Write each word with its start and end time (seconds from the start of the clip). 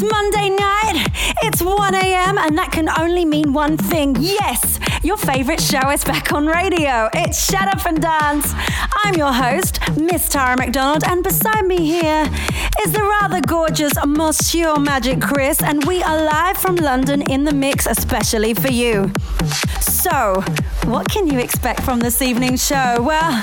It's 0.00 0.12
Monday 0.12 0.50
night, 0.50 1.08
it's 1.42 1.60
1 1.60 1.94
a.m., 1.96 2.38
and 2.38 2.56
that 2.56 2.70
can 2.70 2.88
only 3.00 3.24
mean 3.24 3.52
one 3.52 3.76
thing. 3.76 4.14
Yes, 4.20 4.78
your 5.02 5.16
favorite 5.16 5.60
show 5.60 5.90
is 5.90 6.04
back 6.04 6.32
on 6.32 6.46
radio. 6.46 7.10
It's 7.14 7.44
Shut 7.50 7.66
Up 7.66 7.84
and 7.84 8.00
Dance. 8.00 8.52
I'm 9.02 9.16
your 9.16 9.32
host, 9.32 9.80
Miss 9.96 10.28
Tara 10.28 10.56
McDonald, 10.56 11.02
and 11.04 11.24
beside 11.24 11.66
me 11.66 11.78
here 11.78 12.30
is 12.84 12.92
the 12.92 13.02
rather 13.02 13.40
gorgeous 13.40 13.94
Monsieur 14.06 14.76
Magic 14.76 15.20
Chris, 15.20 15.60
and 15.60 15.84
we 15.84 16.00
are 16.04 16.22
live 16.22 16.58
from 16.58 16.76
London 16.76 17.22
in 17.22 17.42
the 17.42 17.52
mix, 17.52 17.86
especially 17.86 18.54
for 18.54 18.70
you. 18.70 19.10
So, 19.80 20.44
what 20.84 21.10
can 21.10 21.26
you 21.26 21.40
expect 21.40 21.80
from 21.80 21.98
this 21.98 22.22
evening's 22.22 22.64
show? 22.64 23.02
Well, 23.02 23.42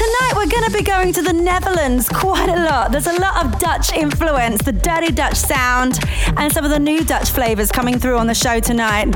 Tonight 0.00 0.32
we're 0.34 0.46
going 0.46 0.64
to 0.64 0.70
be 0.70 0.82
going 0.82 1.12
to 1.12 1.20
the 1.20 1.34
Netherlands 1.34 2.08
quite 2.08 2.48
a 2.48 2.64
lot. 2.64 2.90
There's 2.90 3.06
a 3.06 3.20
lot 3.20 3.44
of 3.44 3.60
Dutch 3.60 3.92
influence, 3.92 4.62
the 4.62 4.72
dirty 4.72 5.12
Dutch 5.12 5.34
sound, 5.36 5.98
and 6.38 6.50
some 6.50 6.64
of 6.64 6.70
the 6.70 6.78
new 6.78 7.04
Dutch 7.04 7.28
flavors 7.28 7.70
coming 7.70 7.98
through 7.98 8.16
on 8.16 8.26
the 8.26 8.34
show 8.34 8.60
tonight. 8.60 9.10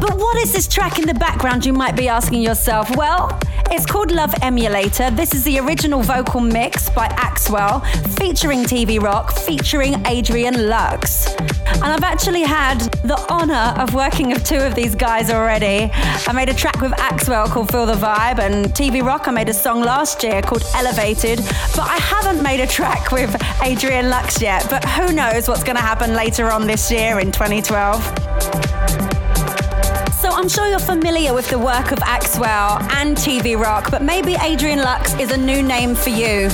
But 0.00 0.16
what 0.16 0.38
is 0.38 0.50
this 0.50 0.66
track 0.66 0.98
in 0.98 1.06
the 1.06 1.12
background, 1.12 1.66
you 1.66 1.74
might 1.74 1.94
be 1.94 2.08
asking 2.08 2.40
yourself? 2.40 2.96
Well, 2.96 3.38
it's 3.70 3.84
called 3.84 4.10
Love 4.10 4.34
Emulator. 4.40 5.10
This 5.10 5.34
is 5.34 5.44
the 5.44 5.58
original 5.58 6.00
vocal 6.00 6.40
mix 6.40 6.88
by 6.88 7.08
Axwell, 7.08 7.84
featuring 8.18 8.60
TV 8.60 8.98
Rock, 8.98 9.30
featuring 9.30 10.06
Adrian 10.06 10.70
Lux. 10.70 11.36
And 11.84 11.92
I've 11.92 12.02
actually 12.02 12.40
had 12.40 12.78
the 13.04 13.22
honor 13.30 13.74
of 13.78 13.92
working 13.92 14.30
with 14.30 14.42
two 14.42 14.56
of 14.56 14.74
these 14.74 14.94
guys 14.94 15.28
already. 15.28 15.90
I 15.92 16.32
made 16.32 16.48
a 16.48 16.54
track 16.54 16.80
with 16.80 16.92
Axwell 16.92 17.46
called 17.46 17.70
Feel 17.70 17.84
the 17.84 17.92
Vibe, 17.92 18.38
and 18.38 18.72
TV 18.72 19.04
Rock, 19.04 19.28
I 19.28 19.32
made 19.32 19.50
a 19.50 19.52
song 19.52 19.82
last 19.82 20.22
year 20.22 20.40
called 20.40 20.64
Elevated. 20.74 21.40
But 21.76 21.86
I 21.86 21.98
haven't 21.98 22.42
made 22.42 22.60
a 22.60 22.66
track 22.66 23.12
with 23.12 23.36
Adrian 23.62 24.08
Lux 24.08 24.40
yet, 24.40 24.66
but 24.70 24.82
who 24.82 25.12
knows 25.12 25.46
what's 25.46 25.62
going 25.62 25.76
to 25.76 25.82
happen 25.82 26.14
later 26.14 26.50
on 26.50 26.66
this 26.66 26.90
year 26.90 27.20
in 27.20 27.30
2012. 27.30 29.03
I'm 30.36 30.48
sure 30.48 30.66
you're 30.66 30.80
familiar 30.80 31.32
with 31.32 31.48
the 31.48 31.58
work 31.58 31.92
of 31.92 32.00
Axwell 32.00 32.82
and 32.94 33.16
TV 33.16 33.56
Rock, 33.56 33.92
but 33.92 34.02
maybe 34.02 34.34
Adrian 34.42 34.80
Lux 34.80 35.14
is 35.14 35.30
a 35.30 35.36
new 35.36 35.62
name 35.62 35.94
for 35.94 36.10
you. 36.10 36.48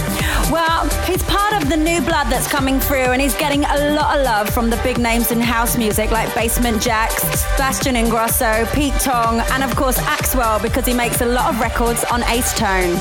Well, 0.52 0.86
he's 1.06 1.22
part 1.22 1.54
of 1.54 1.70
the 1.70 1.78
new 1.78 2.02
blood 2.02 2.26
that's 2.26 2.46
coming 2.46 2.78
through, 2.78 3.12
and 3.12 3.22
he's 3.22 3.34
getting 3.36 3.64
a 3.64 3.94
lot 3.94 4.18
of 4.18 4.24
love 4.24 4.50
from 4.50 4.68
the 4.68 4.76
big 4.84 4.98
names 4.98 5.30
in 5.30 5.40
house 5.40 5.78
music 5.78 6.10
like 6.10 6.32
Basement 6.34 6.82
Jaxx, 6.82 7.42
Bastian 7.56 7.94
Ingrosso, 7.94 8.70
Pete 8.74 8.94
Tong, 9.00 9.40
and 9.52 9.64
of 9.64 9.74
course 9.74 9.96
Axwell 10.00 10.60
because 10.60 10.84
he 10.84 10.92
makes 10.92 11.22
a 11.22 11.26
lot 11.26 11.54
of 11.54 11.58
records 11.58 12.04
on 12.04 12.20
Axtone. 12.20 12.96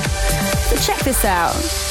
So 0.70 0.76
check 0.76 0.98
this 1.04 1.26
out. 1.26 1.89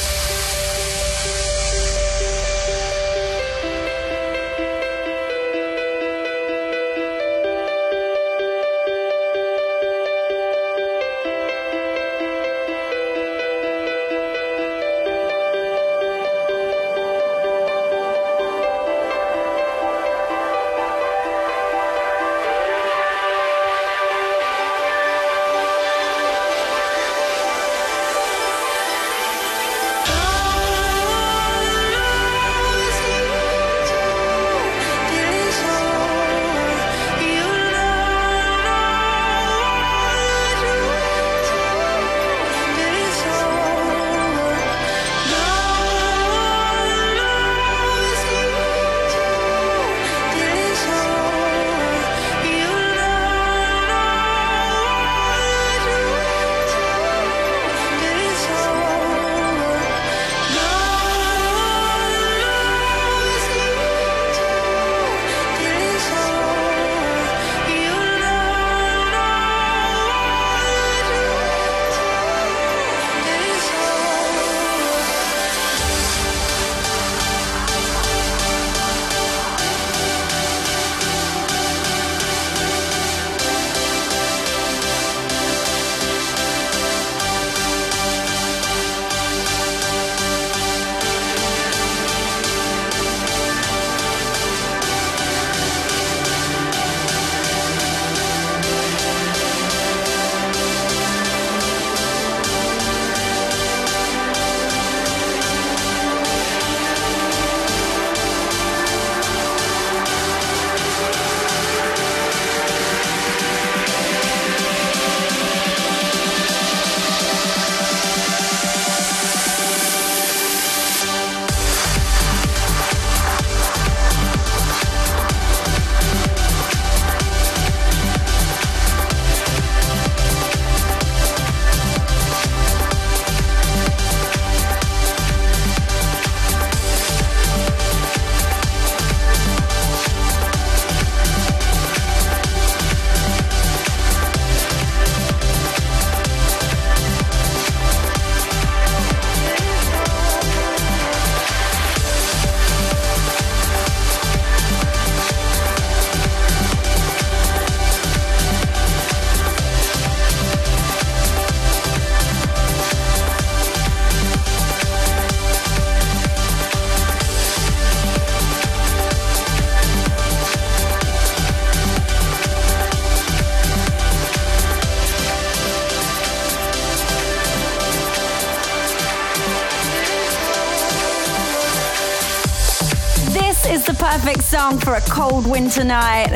A 185.06 185.10
cold 185.10 185.46
winter 185.46 185.84
night. 185.84 186.30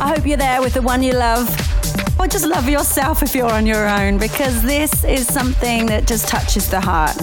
I 0.00 0.12
hope 0.14 0.26
you're 0.26 0.36
there 0.36 0.60
with 0.60 0.74
the 0.74 0.82
one 0.82 1.02
you 1.02 1.12
love. 1.12 1.48
Or 2.18 2.26
just 2.26 2.46
love 2.46 2.68
yourself 2.68 3.22
if 3.22 3.34
you're 3.34 3.50
on 3.50 3.66
your 3.66 3.88
own, 3.88 4.18
because 4.18 4.62
this 4.62 5.04
is 5.04 5.26
something 5.26 5.86
that 5.86 6.06
just 6.06 6.28
touches 6.28 6.68
the 6.68 6.80
heart. 6.80 7.16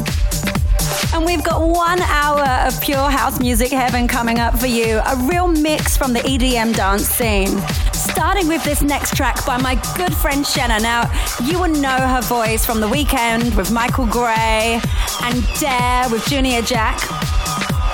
And 1.13 1.25
we've 1.25 1.43
got 1.43 1.61
one 1.61 2.01
hour 2.01 2.67
of 2.67 2.79
pure 2.81 3.09
house 3.09 3.39
music 3.39 3.71
heaven 3.71 4.07
coming 4.07 4.39
up 4.39 4.57
for 4.57 4.67
you. 4.67 4.99
A 5.05 5.15
real 5.29 5.47
mix 5.47 5.95
from 5.95 6.13
the 6.13 6.21
EDM 6.21 6.75
dance 6.75 7.07
scene. 7.07 7.59
Starting 7.93 8.47
with 8.47 8.63
this 8.63 8.81
next 8.81 9.15
track 9.15 9.45
by 9.45 9.57
my 9.57 9.75
good 9.95 10.13
friend 10.13 10.43
Shena. 10.45 10.81
Now, 10.81 11.11
you 11.43 11.59
will 11.59 11.69
know 11.81 11.97
her 12.07 12.21
voice 12.21 12.65
from 12.65 12.79
The 12.79 12.87
Weekend 12.87 13.53
with 13.55 13.71
Michael 13.71 14.07
Gray 14.07 14.79
and 15.21 15.43
Dare 15.59 16.09
with 16.09 16.25
Junior 16.25 16.61
Jack. 16.61 16.99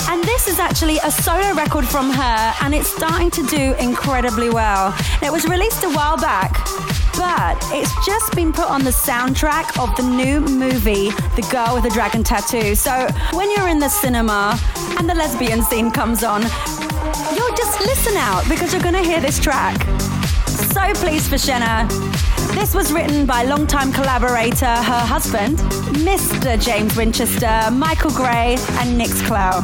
And 0.10 0.24
this 0.24 0.48
is 0.48 0.58
actually 0.58 0.98
a 1.04 1.12
solo 1.12 1.54
record 1.54 1.86
from 1.86 2.10
her, 2.10 2.54
and 2.62 2.74
it's 2.74 2.90
starting 2.90 3.30
to 3.30 3.44
do 3.46 3.76
incredibly 3.76 4.50
well. 4.50 4.92
It 5.22 5.32
was 5.32 5.46
released 5.48 5.84
a 5.84 5.90
while 5.90 6.18
back, 6.18 6.52
but 7.16 7.58
it's 7.72 7.94
just 8.08 8.34
been 8.36 8.52
put 8.52 8.66
on 8.66 8.84
the 8.84 8.90
soundtrack 8.90 9.80
of 9.80 9.96
the 9.96 10.02
new 10.02 10.42
movie, 10.42 11.12
The 11.36 11.48
Girl 11.52 11.76
with 11.76 11.84
the 11.84 11.92
Dragon 11.92 12.24
Tattoo. 12.24 12.74
So 12.74 13.08
when 13.34 13.52
you're 13.52 13.68
in 13.68 13.78
the 13.78 13.88
cinema 13.88 14.60
and 14.98 15.08
the 15.08 15.14
lesbian 15.14 15.62
scene 15.62 15.92
comes 15.92 16.24
on, 16.24 16.42
you'll 16.42 17.56
just 17.56 17.80
listen 17.82 18.18
out 18.18 18.50
because 18.50 18.74
you're 18.74 18.82
going 18.82 18.96
to 18.96 19.04
hear 19.04 19.22
this 19.22 19.38
track. 19.40 19.80
So 20.48 20.92
pleased 20.96 21.30
for 21.30 21.36
Shena. 21.36 21.88
This 22.56 22.74
was 22.74 22.92
written 22.92 23.28
by 23.28 23.44
longtime 23.44 23.94
collaborator, 23.94 24.66
her 24.66 25.06
husband, 25.06 25.60
Mr. 25.94 26.62
James 26.62 26.96
Winchester, 26.96 27.70
Michael 27.72 28.12
Gray, 28.12 28.58
and 28.80 28.98
Nix 28.98 29.22
Clow. 29.24 29.62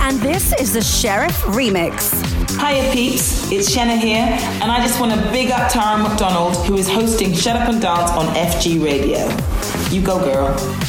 And 0.00 0.18
this 0.20 0.52
is 0.60 0.72
the 0.72 0.82
Sheriff 0.82 1.36
Remix. 1.42 2.12
Hiya 2.58 2.92
peeps, 2.92 3.50
it's 3.50 3.74
Shena 3.74 3.98
here, 3.98 4.26
and 4.62 4.70
I 4.70 4.80
just 4.80 5.00
want 5.00 5.12
to 5.12 5.30
big 5.30 5.50
up 5.50 5.70
Tara 5.70 5.98
McDonald, 5.98 6.56
who 6.66 6.76
is 6.76 6.88
hosting 6.88 7.34
Shut 7.34 7.56
Up 7.56 7.68
and 7.68 7.80
Dance 7.80 8.10
on 8.12 8.26
FG 8.34 8.84
Radio. 8.84 9.28
You 9.90 10.04
go, 10.04 10.18
girl. 10.18 10.81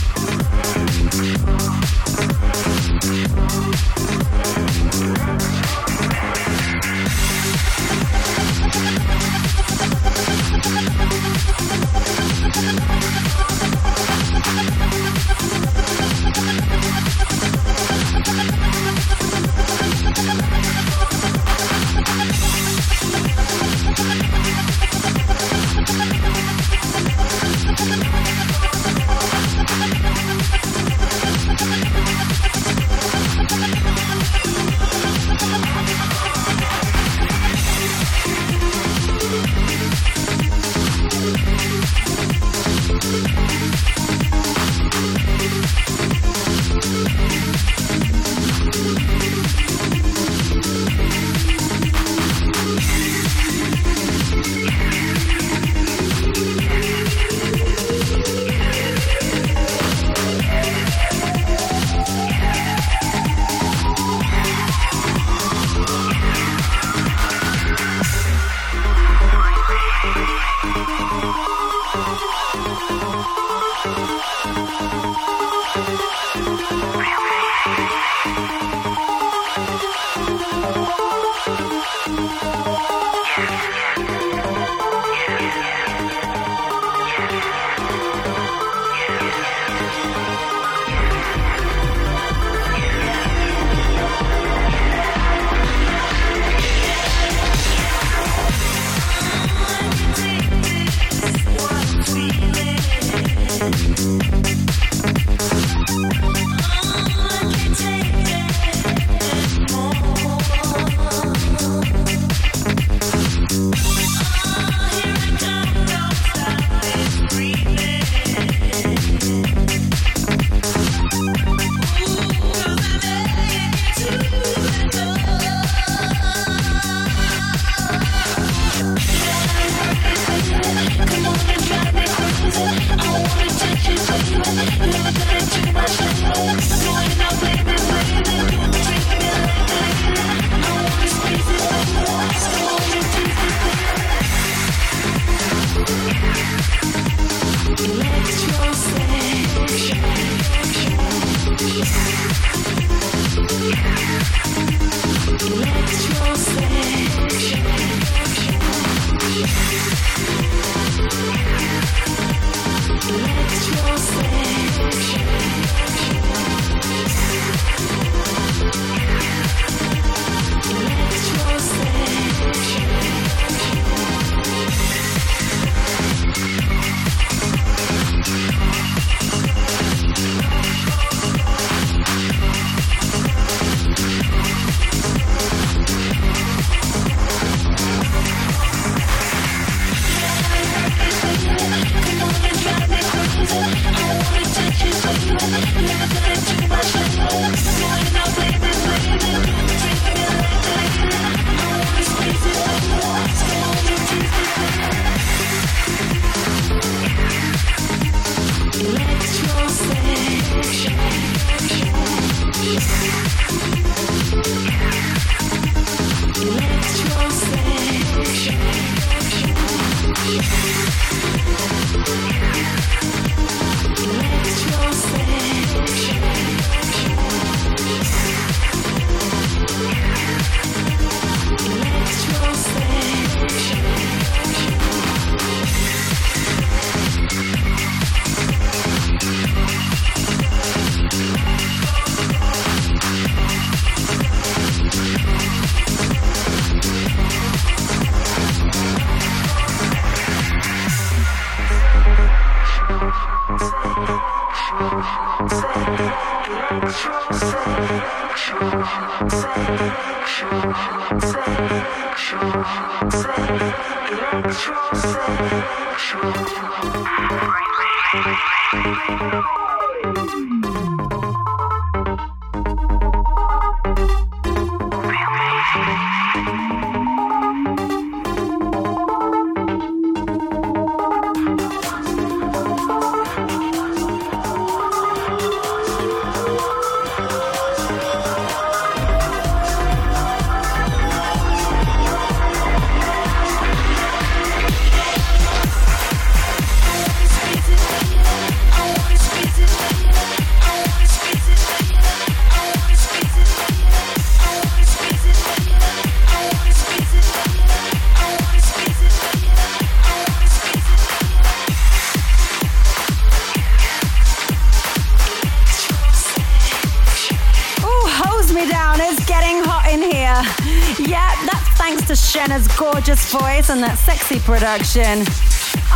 Gorgeous 322.77 323.31
voice 323.31 323.69
and 323.69 323.81
that 323.81 323.97
sexy 323.97 324.39
production 324.39 325.19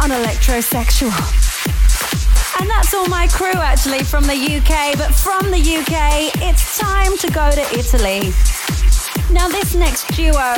on 0.02 0.10
Electrosexual. 0.10 1.14
And 2.60 2.70
that's 2.70 2.94
all 2.94 3.08
my 3.08 3.28
crew 3.28 3.60
actually 3.60 4.04
from 4.04 4.24
the 4.24 4.34
UK, 4.34 4.98
but 4.98 5.14
from 5.14 5.52
the 5.52 5.60
UK, 5.60 6.32
it's 6.42 6.78
time 6.78 7.16
to 7.18 7.32
go 7.32 7.52
to 7.52 7.62
Italy. 7.78 8.34
Now, 9.32 9.48
this 9.48 9.76
next 9.76 10.08
duo 10.16 10.56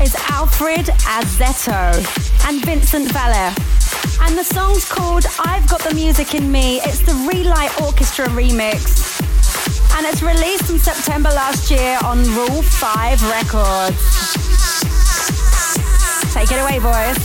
is 0.00 0.14
Alfred 0.30 0.86
Azzetto 1.16 1.98
and 2.48 2.64
Vincent 2.64 3.12
Valer. 3.12 3.54
And 4.22 4.36
the 4.36 4.44
song's 4.44 4.84
called 4.84 5.26
I've 5.40 5.68
Got 5.68 5.82
the 5.82 5.94
Music 5.94 6.34
in 6.34 6.50
Me. 6.50 6.80
It's 6.84 7.00
the 7.00 7.12
Relight 7.28 7.80
Orchestra 7.82 8.26
remix. 8.28 9.15
And 9.96 10.04
it's 10.04 10.22
released 10.22 10.68
in 10.68 10.78
September 10.78 11.30
last 11.30 11.70
year 11.70 11.98
on 12.04 12.18
Rule 12.36 12.60
5 12.60 13.22
Records. 13.30 13.96
Take 16.34 16.52
it 16.52 16.60
away, 16.60 16.78
boys. 16.78 17.16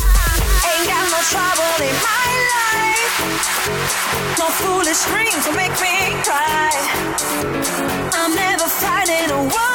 Ain't 0.63 0.88
got 0.88 1.04
no 1.12 1.20
trouble 1.28 1.84
in 1.84 1.96
my 2.00 2.28
life. 2.56 3.12
No 4.40 4.48
foolish 4.63 5.04
dreams 5.04 5.44
to 5.48 5.51
make 5.51 5.75
me 5.84 6.16
cry. 6.24 6.72
I'm 8.13 8.34
never 8.36 8.70
fighting 8.70 9.30
or 9.32 9.44
worried. 9.44 9.71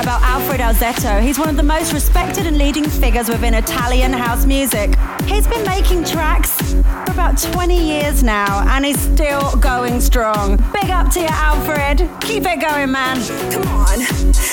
About 0.00 0.20
Alfred 0.22 0.60
Azzetto. 0.60 1.20
He's 1.22 1.38
one 1.38 1.48
of 1.48 1.56
the 1.56 1.62
most 1.62 1.92
respected 1.92 2.46
and 2.46 2.58
leading 2.58 2.84
figures 2.84 3.28
within 3.28 3.54
Italian 3.54 4.12
house 4.12 4.44
music. 4.44 4.94
He's 5.24 5.46
been 5.46 5.64
making 5.64 6.04
tracks 6.04 6.50
for 6.72 7.12
about 7.12 7.40
20 7.40 7.76
years 7.76 8.22
now 8.22 8.66
and 8.68 8.84
he's 8.84 9.00
still 9.00 9.56
going 9.56 10.00
strong. 10.00 10.56
Big 10.72 10.90
up 10.90 11.10
to 11.12 11.20
you, 11.20 11.28
Alfred. 11.28 12.08
Keep 12.20 12.44
it 12.46 12.60
going, 12.60 12.90
man. 12.92 13.16
Come 13.50 13.66
on, 13.68 13.98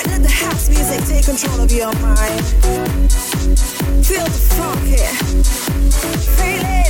let 0.06 0.22
the 0.22 0.30
house 0.30 0.68
music 0.68 1.04
take 1.04 1.24
control 1.24 1.60
of 1.60 1.70
your 1.72 1.92
mind. 2.00 2.44
Feel 4.04 4.24
the 4.24 4.40
funk 4.54 4.80
here. 4.84 5.14
Feel 6.38 6.64
it. 6.64 6.88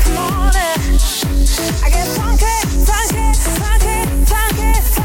Come 0.00 0.16
on. 0.16 0.54
I 1.82 1.90
get 1.90 2.06
funky, 2.16 2.54
funky, 2.84 3.32
funky, 3.58 4.04
funky, 4.26 4.80
funky. 4.80 5.03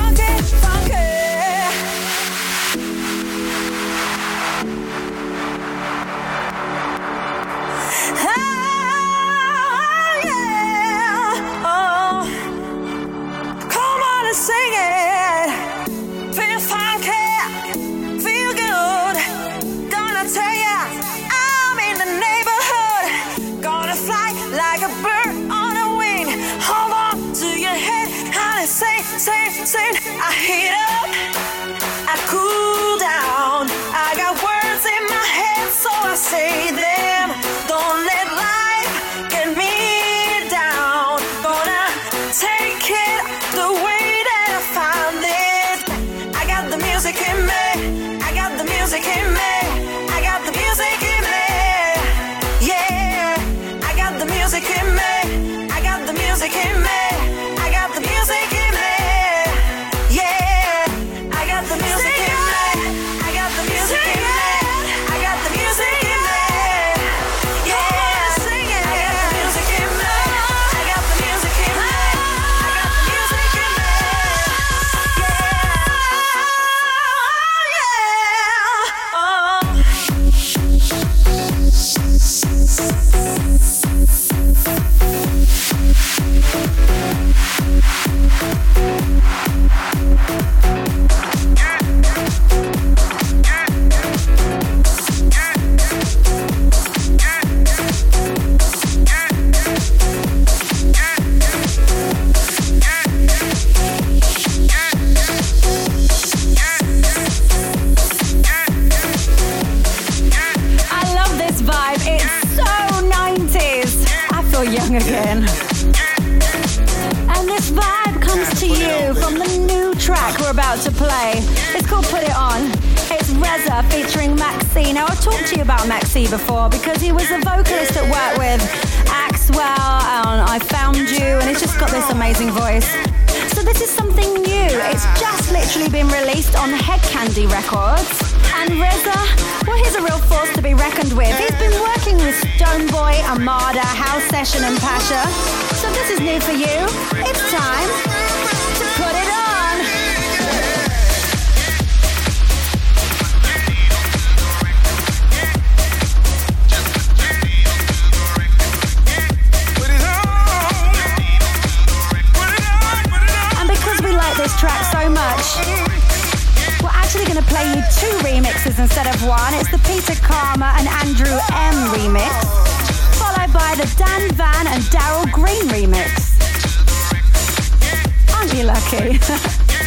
Okay. 178.87 179.17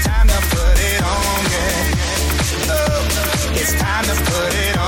time 0.04 0.28
to 0.28 0.40
put 0.50 0.78
it 0.78 1.02
on, 1.02 1.42
yeah. 1.50 1.94
Oh, 2.68 3.54
it's 3.54 3.72
time 3.80 4.04
to 4.04 4.14
put 4.25 4.54
it 4.54 4.76
on. 4.76 4.82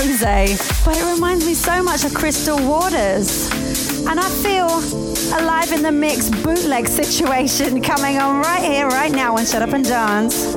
Rose, 0.00 0.84
but 0.84 0.96
it 0.96 1.12
reminds 1.12 1.46
me 1.46 1.54
so 1.54 1.82
much 1.82 2.04
of 2.04 2.14
Crystal 2.14 2.56
Waters. 2.66 3.50
And 4.06 4.18
I 4.18 4.28
feel 4.42 4.68
alive 5.38 5.72
in 5.72 5.82
the 5.82 5.92
mix 5.92 6.28
bootleg 6.28 6.88
situation 6.88 7.82
coming 7.82 8.18
on 8.18 8.40
right 8.40 8.62
here, 8.62 8.88
right 8.88 9.12
now 9.12 9.36
on 9.36 9.44
Shut 9.44 9.62
Up 9.62 9.72
and 9.72 9.84
Dance. 9.84 10.54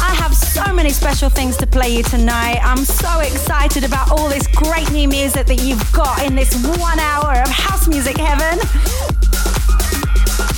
I 0.00 0.14
have 0.14 0.32
so 0.32 0.72
many 0.72 0.90
special 0.90 1.28
things 1.28 1.56
to 1.56 1.66
play 1.66 1.96
you 1.96 2.04
tonight. 2.04 2.60
I'm 2.62 2.84
so 2.84 3.18
excited 3.18 3.82
about 3.82 4.12
all 4.12 4.28
this 4.28 4.46
great 4.46 4.88
new 4.92 5.08
music 5.08 5.46
that 5.46 5.60
you've 5.60 5.82
got 5.92 6.24
in 6.24 6.36
this 6.36 6.54
one 6.78 7.00
hour 7.00 7.42
of 7.42 7.48
house 7.48 7.88
music 7.88 8.16
heaven. 8.18 8.56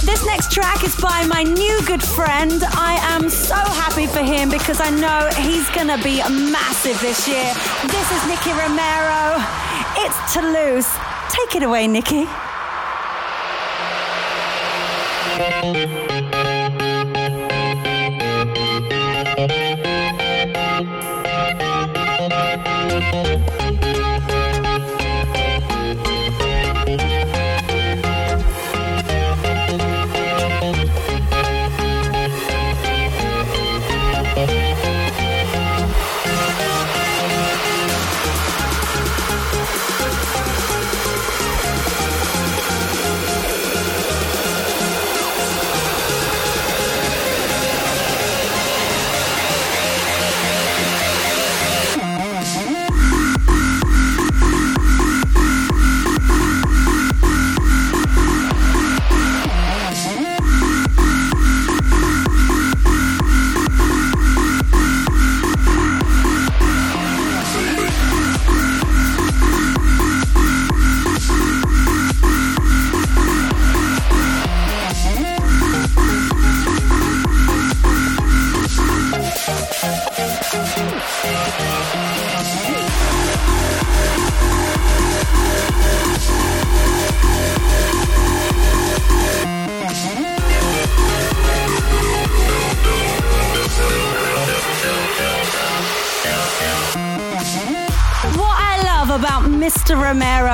This 0.05 0.27
next 0.27 0.53
track 0.53 0.85
is 0.85 0.95
by 1.01 1.25
my 1.25 1.43
new 1.43 1.81
good 1.87 2.03
friend. 2.03 2.63
I 2.77 2.99
am 3.17 3.31
so 3.31 3.55
happy 3.55 4.07
for 4.07 4.21
him 4.21 4.51
because 4.51 4.79
I 4.79 4.91
know 4.91 5.31
he's 5.41 5.71
gonna 5.71 5.97
be 6.05 6.21
massive 6.29 7.01
this 7.01 7.27
year. 7.27 7.55
This 7.89 8.13
is 8.13 8.21
Nicky 8.29 8.53
Romero. 8.53 9.41
It's 9.97 10.35
Toulouse. 10.35 10.93
Take 11.31 11.57
it 11.57 11.63
away, 11.63 11.87
Nicky. 11.89 12.29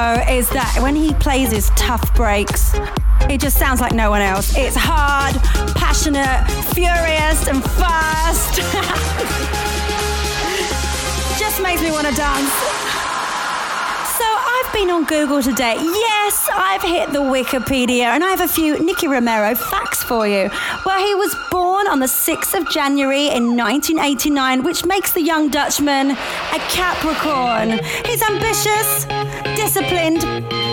Romero 0.09 0.33
is 0.33 0.49
that 0.51 0.79
when 0.81 0.97
he 0.97 1.13
plays 1.15 1.51
his 1.51 1.71
tough 1.71 2.15
breaks, 2.15 2.73
it 3.29 3.41
just 3.41 3.59
sounds 3.59 3.81
like 3.81 3.93
no 3.93 4.11
one 4.11 4.23
else. 4.23 4.57
It's 4.57 4.77
hard, 4.77 5.35
passionate, 5.75 6.45
furious, 6.73 7.49
and 7.49 7.63
fast. 7.63 8.57
just 11.39 11.61
makes 11.63 11.83
me 11.83 11.91
want 11.91 12.07
to 12.07 12.15
dance. 12.15 12.53
So 14.17 14.25
I've 14.25 14.73
been 14.73 14.91
on 14.91 15.05
Google 15.05 15.43
today. 15.43 15.75
Yes, 15.75 16.49
I've 16.53 16.83
hit 16.83 17.13
the 17.13 17.21
Wikipedia 17.21 18.05
and 18.05 18.25
I 18.25 18.31
have 18.31 18.41
a 18.41 18.49
few 18.49 18.79
Nicky 18.81 19.09
Romero 19.09 19.55
facts 19.55 20.03
for 20.03 20.27
you. 20.27 20.51
Well, 20.85 21.07
he 21.07 21.15
was 21.15 21.35
born 21.51 21.87
on 21.87 22.01
the 22.01 22.07
6th 22.07 22.59
of 22.59 22.69
January 22.71 23.29
in 23.29 23.57
1989, 23.57 24.65
which 24.65 24.85
makes 24.85 25.13
the 25.13 25.23
young 25.23 25.49
Dutchman 25.51 26.11
a 26.13 26.59
Capricorn. 26.71 27.79
He's 28.07 28.23
ambitious, 28.23 29.07
disciplined, 29.69 30.25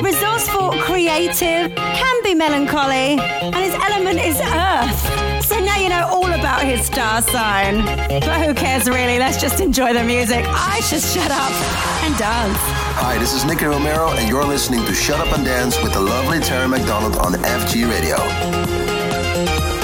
resourceful, 0.02 0.72
creative, 0.80 1.76
can 1.76 2.24
be 2.24 2.34
melancholy, 2.34 3.20
and 3.20 3.56
his 3.56 3.74
element 3.74 4.20
is 4.20 4.40
earth. 4.40 5.44
So 5.44 5.60
now 5.60 5.76
you 5.76 5.90
know 5.90 6.08
all 6.10 6.32
about 6.32 6.64
his 6.64 6.86
star 6.86 7.22
sign. 7.22 7.84
But 8.08 8.46
who 8.46 8.54
cares 8.54 8.88
really? 8.88 9.20
Let's 9.20 9.36
just 9.36 9.60
enjoy 9.60 9.92
the 9.92 10.04
music. 10.04 10.46
I 10.48 10.80
should 10.80 11.02
shut 11.02 11.30
up 11.30 11.52
and 12.06 12.18
dance. 12.18 12.58
Hi, 12.96 13.18
this 13.18 13.34
is 13.34 13.44
Nicky 13.44 13.66
Romero, 13.66 14.12
and 14.12 14.30
you're 14.30 14.46
listening 14.46 14.86
to 14.86 14.94
Shut 14.94 15.20
Up 15.20 15.36
and 15.36 15.44
Dance 15.44 15.78
with 15.84 15.92
the 15.92 16.00
lovely 16.02 16.40
Terry 16.40 16.70
McDonald 16.70 17.18
on 17.18 17.34
FG 17.34 17.90
Radio. 17.90 19.75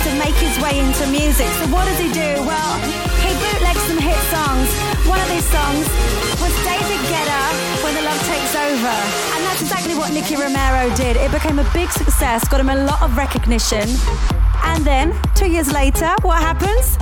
Wants 0.00 0.12
to 0.12 0.18
make 0.18 0.36
his 0.36 0.56
way 0.62 0.78
into 0.78 1.06
music. 1.08 1.46
So, 1.46 1.66
what 1.68 1.84
does 1.84 1.98
he 1.98 2.12
do? 2.12 2.42
Well, 2.44 2.78
he 3.20 3.32
bootlegs 3.36 3.82
some 3.86 3.98
hit 3.98 4.16
songs. 4.30 4.68
One 5.06 5.20
of 5.20 5.28
these 5.28 5.44
songs 5.44 5.84
was 6.40 6.52
David 6.64 7.00
Guetta, 7.10 7.42
When 7.84 7.94
the 7.94 8.02
Love 8.02 8.20
Takes 8.26 8.54
Over. 8.54 8.96
And 9.34 9.44
that's 9.44 9.62
exactly 9.62 9.94
what 9.94 10.12
Nicky 10.12 10.36
Romero 10.36 10.94
did. 10.96 11.16
It 11.16 11.30
became 11.32 11.58
a 11.58 11.70
big 11.72 11.90
success, 11.90 12.46
got 12.48 12.60
him 12.60 12.68
a 12.68 12.84
lot 12.84 13.02
of 13.02 13.16
recognition. 13.16 13.88
And 14.64 14.84
then, 14.84 15.14
two 15.34 15.50
years 15.50 15.72
later, 15.72 16.14
what 16.22 16.40
happens? 16.40 16.96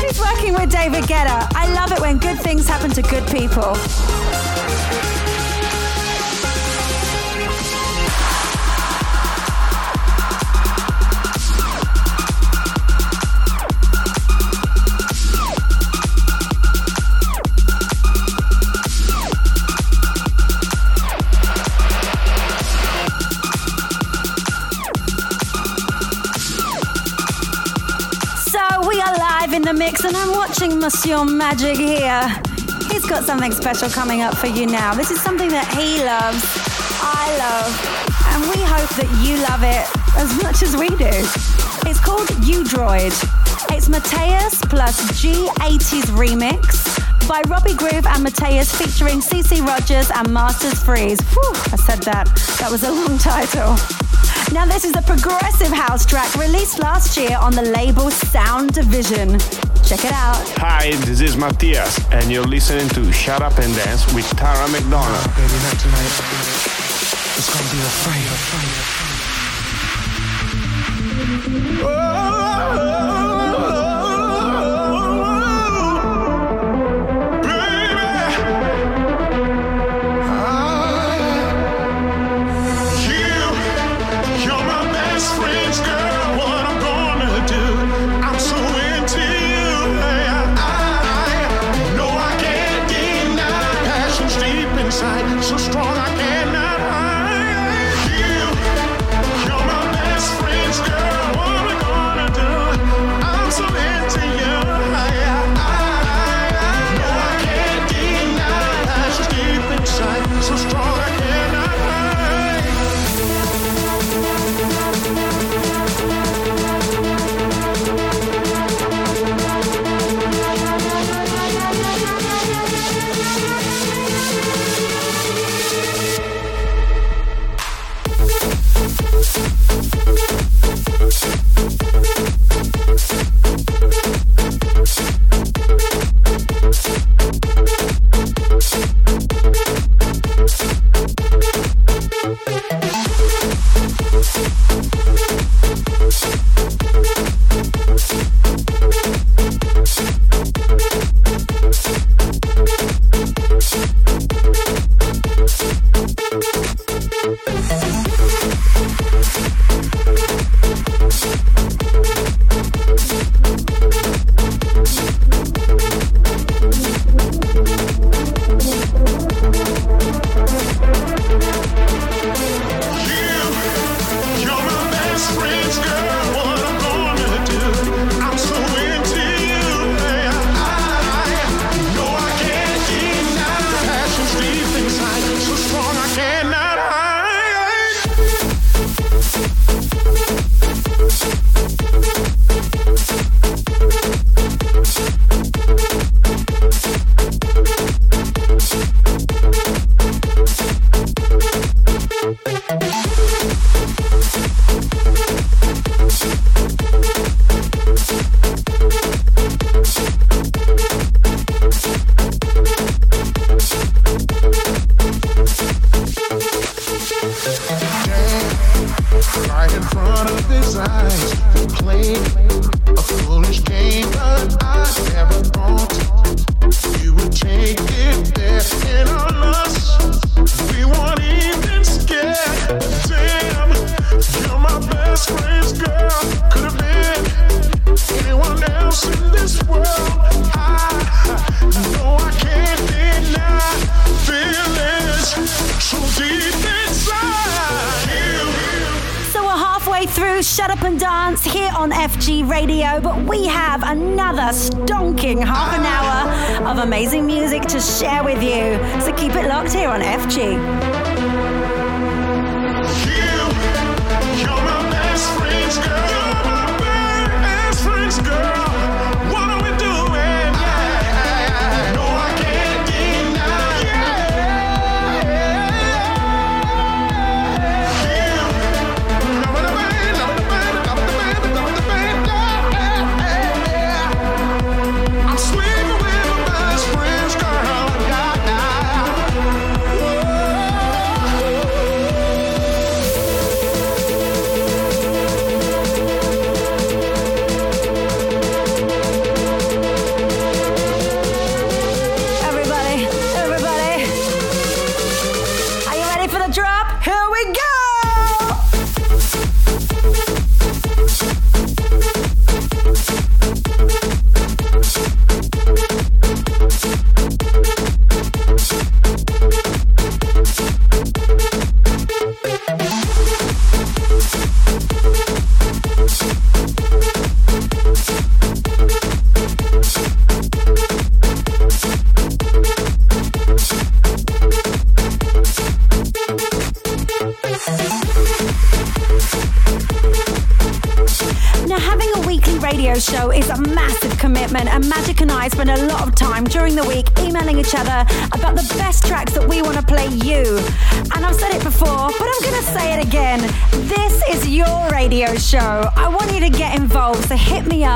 He's 0.00 0.20
working 0.20 0.52
with 0.54 0.70
David 0.70 1.04
Guetta. 1.04 1.48
I 1.54 1.72
love 1.74 1.92
it 1.92 2.00
when 2.00 2.18
good 2.18 2.40
things 2.40 2.68
happen 2.68 2.90
to 2.90 3.02
good 3.02 3.26
people. 3.28 3.76
Monsieur 30.82 31.24
Magic 31.24 31.76
here. 31.76 32.28
He's 32.90 33.06
got 33.06 33.22
something 33.22 33.52
special 33.52 33.88
coming 33.88 34.20
up 34.20 34.36
for 34.36 34.48
you 34.48 34.66
now. 34.66 34.94
This 34.94 35.12
is 35.12 35.22
something 35.22 35.48
that 35.50 35.68
he 35.78 36.02
loves, 36.02 36.42
I 36.98 37.30
love, 37.38 37.70
and 38.34 38.42
we 38.50 38.58
hope 38.66 38.90
that 38.98 39.06
you 39.22 39.38
love 39.46 39.62
it 39.62 39.86
as 40.18 40.34
much 40.42 40.64
as 40.64 40.74
we 40.76 40.88
do. 40.98 41.14
It's 41.88 42.00
called 42.00 42.28
U 42.44 42.64
Droid. 42.64 43.14
It's 43.70 43.88
Mateus 43.88 44.60
plus 44.62 45.00
G80's 45.22 46.10
remix 46.10 46.98
by 47.28 47.42
Robbie 47.46 47.74
Groove 47.74 48.04
and 48.04 48.24
Mateus 48.24 48.74
featuring 48.74 49.20
CeCe 49.20 49.64
Rogers 49.64 50.10
and 50.10 50.34
Masters 50.34 50.82
Freeze. 50.82 51.20
Whew, 51.30 51.52
I 51.70 51.76
said 51.76 52.02
that. 52.10 52.26
That 52.58 52.72
was 52.72 52.82
a 52.82 52.90
long 52.90 53.18
title. 53.18 53.78
Now, 54.52 54.66
this 54.66 54.84
is 54.84 54.96
a 54.96 55.02
progressive 55.02 55.72
house 55.72 56.04
track 56.04 56.34
released 56.34 56.80
last 56.80 57.16
year 57.16 57.38
on 57.38 57.52
the 57.54 57.62
label 57.62 58.10
Sound 58.10 58.72
Division. 58.74 59.38
Check 59.92 60.06
it 60.06 60.12
out. 60.12 60.40
Hi, 60.56 60.96
this 61.04 61.20
is 61.20 61.36
Matthias, 61.36 62.00
and 62.12 62.32
you're 62.32 62.46
listening 62.46 62.88
to 62.96 63.12
Shut 63.12 63.42
Up 63.42 63.58
and 63.58 63.74
Dance 63.76 64.10
with 64.14 64.26
Tara 64.38 64.66
McDonald. 64.70 65.22
Baby, 65.36 65.52
not 65.68 65.76
tonight. 65.76 66.08
It's 67.36 67.52
gonna 67.52 67.68
be 67.68 67.76
a 67.76 67.92
fight. 68.00 68.24
Oh, 71.84 72.01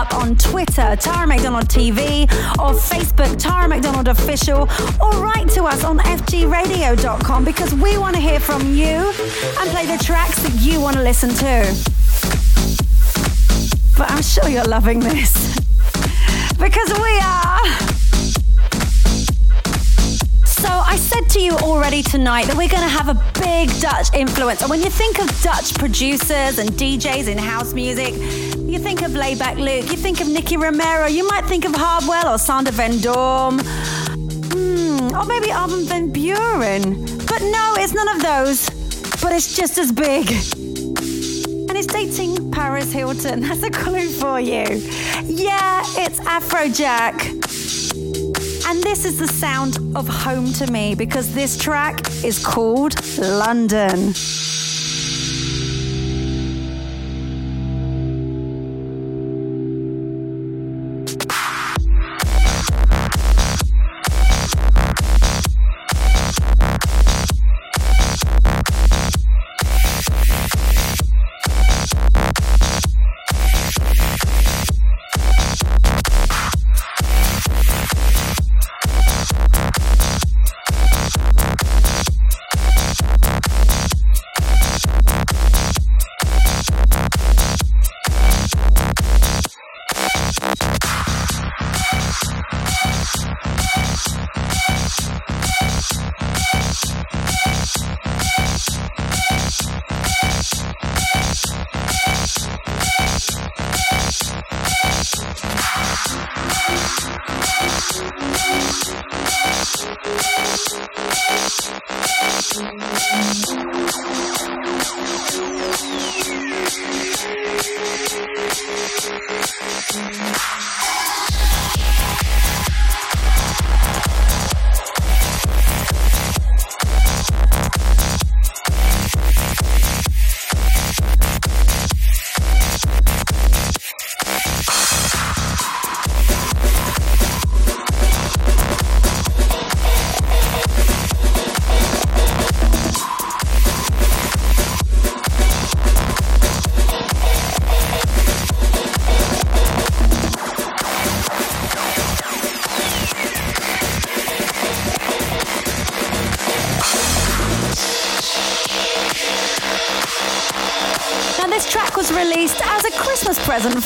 up 0.06 0.14
on 0.14 0.36
Twitter, 0.36 0.96
Tara 0.96 1.26
McDonald 1.26 1.68
TV, 1.68 2.22
or 2.58 2.74
Facebook, 2.74 3.36
Tara 3.38 3.68
McDonald 3.68 4.08
Official, 4.08 4.68
or 5.00 5.10
write 5.22 5.48
to 5.50 5.64
us 5.64 5.84
on 5.84 5.98
fgradio.com 5.98 7.44
because 7.44 7.74
we 7.74 7.96
want 7.98 8.14
to 8.14 8.20
hear 8.20 8.40
from 8.40 8.74
you 8.74 9.12
and 9.58 9.70
play 9.70 9.86
the 9.86 10.02
tracks 10.02 10.42
that 10.42 10.60
you 10.60 10.80
want 10.80 10.96
to 10.96 11.02
listen 11.02 11.30
to. 11.30 11.62
But 13.96 14.10
I'm 14.10 14.22
sure 14.22 14.48
you're 14.48 14.64
loving 14.64 15.00
this 15.00 15.32
because 16.58 16.92
we 16.98 17.18
are. 17.20 17.96
So 20.44 20.68
I 20.68 20.96
said 20.96 21.28
to 21.30 21.40
you 21.40 21.52
already 21.58 22.02
tonight 22.02 22.46
that 22.46 22.56
we're 22.56 22.68
going 22.68 22.82
to 22.82 22.88
have 22.88 23.08
a 23.08 23.14
big 23.40 23.68
Dutch 23.80 24.08
influence. 24.14 24.62
And 24.62 24.70
when 24.70 24.82
you 24.82 24.90
think 24.90 25.20
of 25.20 25.28
Dutch 25.42 25.74
producers 25.74 26.58
and 26.58 26.70
DJs 26.70 27.28
in 27.28 27.38
house 27.38 27.72
music, 27.72 28.14
you 28.76 28.82
think 28.82 29.00
of 29.00 29.12
Laidback 29.12 29.56
Luke, 29.56 29.90
you 29.90 29.96
think 29.96 30.20
of 30.20 30.28
Nicky 30.28 30.58
Romero, 30.58 31.06
you 31.06 31.26
might 31.26 31.46
think 31.46 31.64
of 31.64 31.74
Hardwell 31.74 32.34
or 32.34 32.36
Sander 32.36 32.72
Van 32.72 32.98
Doorn, 32.98 33.58
hmm, 33.58 35.16
or 35.16 35.24
maybe 35.24 35.50
Armin 35.50 35.86
Van 35.86 36.12
Buuren. 36.12 36.94
But 37.26 37.40
no, 37.40 37.74
it's 37.78 37.94
none 37.94 38.08
of 38.08 38.20
those. 38.20 38.68
But 39.22 39.32
it's 39.32 39.56
just 39.56 39.78
as 39.78 39.90
big. 39.92 40.30
And 40.30 41.72
it's 41.72 41.86
dating 41.86 42.50
Paris 42.50 42.92
Hilton. 42.92 43.40
That's 43.48 43.62
a 43.62 43.70
clue 43.70 44.10
for 44.10 44.38
you. 44.38 44.66
Yeah, 45.24 45.82
it's 45.96 46.20
Afrojack. 46.20 47.32
And 48.68 48.82
this 48.82 49.06
is 49.06 49.18
the 49.18 49.28
sound 49.28 49.78
of 49.96 50.06
home 50.06 50.52
to 50.54 50.70
me 50.70 50.94
because 50.94 51.32
this 51.32 51.56
track 51.56 52.06
is 52.22 52.44
called 52.44 52.94
London. 53.18 54.12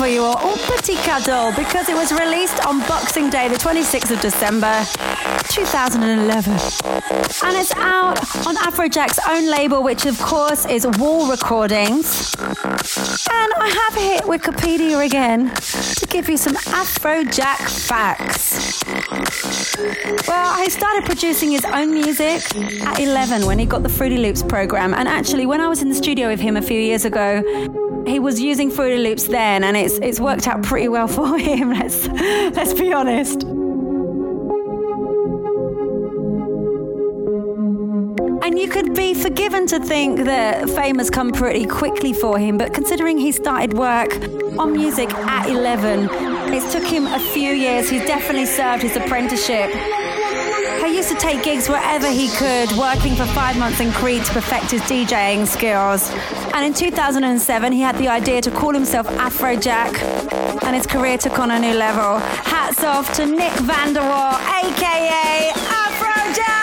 For 0.00 0.06
you 0.06 0.24
all, 0.24 0.36
or 0.36 0.56
petit 0.56 0.96
cadeau, 1.04 1.52
because 1.54 1.90
it 1.90 1.94
was 1.94 2.10
released 2.10 2.58
on 2.70 2.78
Boxing 2.86 3.28
Day, 3.30 3.48
the 3.48 3.56
26th 3.56 4.12
of 4.12 4.20
December, 4.20 4.84
2011. 5.48 6.52
And 6.52 7.56
it's 7.56 7.74
out 7.74 8.16
on 8.46 8.54
Afrojack's 8.54 9.18
own 9.28 9.50
label, 9.50 9.82
which 9.82 10.06
of 10.06 10.16
course 10.20 10.66
is 10.66 10.86
Wall 11.00 11.28
Recordings. 11.28 12.32
And 12.38 13.52
I 13.56 13.88
have 13.88 13.94
hit 14.00 14.22
Wikipedia 14.22 15.04
again 15.04 15.52
to 15.96 16.06
give 16.06 16.28
you 16.28 16.36
some 16.36 16.54
Afrojack 16.54 17.58
facts. 17.88 18.84
Well, 20.28 20.62
he 20.62 20.70
started 20.70 21.06
producing 21.06 21.50
his 21.50 21.64
own 21.64 21.92
music 21.92 22.54
at 22.86 23.00
11 23.00 23.46
when 23.46 23.58
he 23.58 23.66
got 23.66 23.82
the 23.82 23.88
Fruity 23.88 24.18
Loops 24.18 24.44
program. 24.44 24.94
And 24.94 25.08
actually, 25.08 25.44
when 25.44 25.60
I 25.60 25.66
was 25.66 25.82
in 25.82 25.88
the 25.88 25.94
studio 25.96 26.28
with 26.28 26.38
him 26.38 26.56
a 26.56 26.62
few 26.62 26.80
years 26.80 27.04
ago, 27.04 27.42
he 28.06 28.18
was 28.18 28.40
using 28.40 28.70
Fruity 28.70 28.98
Loops 28.98 29.28
then, 29.28 29.62
and 29.64 29.76
it's 29.76 29.98
it's 29.98 30.20
worked 30.20 30.48
out 30.48 30.62
pretty 30.62 30.88
well 30.88 31.08
for 31.18 31.38
him. 31.38 31.70
Let's 31.70 32.06
let's 32.62 32.78
be 32.78 32.92
honest. 32.92 33.42
And 38.44 38.58
you 38.58 38.68
could 38.68 38.94
be 38.94 39.14
forgiven 39.14 39.66
to 39.68 39.80
think 39.80 40.24
that 40.24 40.68
fame 40.68 40.98
has 40.98 41.08
come 41.08 41.32
pretty 41.32 41.64
quickly 41.64 42.12
for 42.12 42.38
him, 42.38 42.58
but 42.58 42.74
considering 42.74 43.16
he 43.16 43.32
started 43.32 43.72
work 43.72 44.12
on 44.58 44.74
music 44.74 45.08
at 45.14 45.48
11, 45.48 46.10
it 46.52 46.70
took 46.70 46.84
him 46.84 47.06
a 47.06 47.18
few 47.32 47.50
years. 47.52 47.88
He's 47.88 48.04
definitely 48.04 48.44
served 48.44 48.82
his 48.82 48.94
apprenticeship. 48.94 49.70
He 50.84 50.96
used 50.96 51.08
to 51.08 51.16
take 51.16 51.42
gigs 51.42 51.66
wherever 51.66 52.10
he 52.10 52.28
could, 52.28 52.70
working 52.72 53.14
for 53.14 53.24
five 53.26 53.56
months 53.58 53.80
in 53.80 53.90
Crete 53.92 54.24
to 54.24 54.32
perfect 54.34 54.72
his 54.72 54.82
DJing 54.82 55.46
skills. 55.46 56.10
And 56.52 56.66
in 56.66 56.74
2007, 56.74 57.72
he 57.72 57.80
had 57.80 57.96
the 57.96 58.08
idea 58.08 58.42
to 58.42 58.50
call 58.50 58.74
himself 58.74 59.06
Afrojack, 59.06 59.94
and 60.70 60.76
his 60.76 60.86
career 60.86 61.18
took 61.18 61.40
on 61.40 61.50
a 61.50 61.58
new 61.58 61.74
level. 61.74 62.20
Hats 62.44 62.84
off 62.84 63.12
to 63.14 63.26
Nick 63.26 63.52
van 63.54 63.92
de 63.92 63.98
Wall, 63.98 64.34
aka 64.34 65.50
Afrojack! 65.82 66.59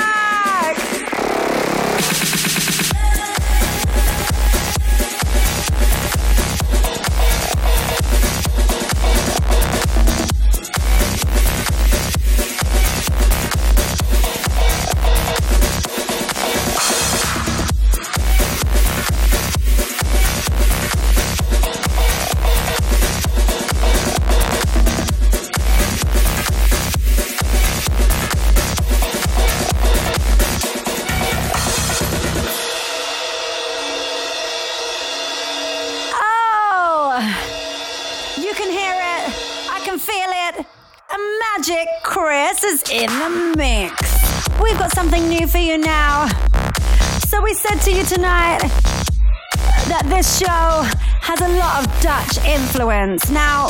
In 42.98 43.10
the 43.20 43.54
mix. 43.56 43.94
We've 44.60 44.78
got 44.80 44.92
something 44.92 45.30
new 45.30 45.46
for 45.46 45.60
you 45.60 45.78
now. 45.78 46.28
So 47.28 47.42
we 47.42 47.54
said 47.54 47.76
to 47.82 47.92
you 47.92 48.04
tonight 48.04 48.60
that 49.88 50.04
this 50.08 50.40
show 50.40 50.82
has 51.22 51.40
a 51.42 51.48
lot 51.60 51.86
of 51.86 52.02
Dutch 52.02 52.44
influence. 52.44 53.30
Now, 53.30 53.70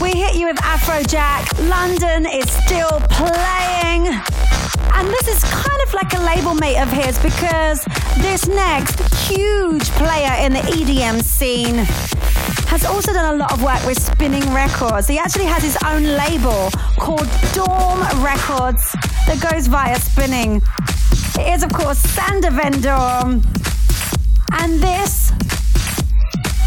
we 0.00 0.12
hit 0.12 0.34
you 0.34 0.46
with 0.46 0.56
Afrojack. 0.58 1.68
London 1.68 2.24
is 2.24 2.50
still 2.50 3.00
playing. 3.10 4.08
And 4.96 5.08
this 5.08 5.28
is 5.28 5.44
kind 5.44 5.80
of 5.86 5.92
like 5.92 6.14
a 6.14 6.22
label 6.22 6.54
mate 6.54 6.80
of 6.80 6.88
his 6.88 7.18
because 7.18 7.84
this 8.18 8.48
next 8.48 8.98
huge 9.28 9.90
player 10.00 10.32
in 10.40 10.54
the 10.54 10.60
EDM 10.60 11.22
scene 11.22 11.84
has 12.68 12.84
also 12.84 13.12
done 13.14 13.34
a 13.34 13.38
lot 13.38 13.52
of 13.52 13.62
work 13.62 13.84
with 13.86 14.00
Spinnin' 14.00 14.52
Records. 14.52 15.08
He 15.08 15.18
actually 15.18 15.46
has 15.46 15.62
his 15.62 15.76
own 15.86 16.02
label 16.02 16.70
called 16.98 17.26
Doorn 17.52 18.00
Records 18.22 18.92
that 19.26 19.38
goes 19.50 19.66
via 19.66 19.98
Spinnin'. 19.98 20.60
It 21.40 21.54
is, 21.54 21.62
of 21.62 21.72
course, 21.72 21.98
Sander 21.98 22.50
Van 22.50 22.80
Doorn. 22.80 23.42
And 24.52 24.80
this 24.80 25.32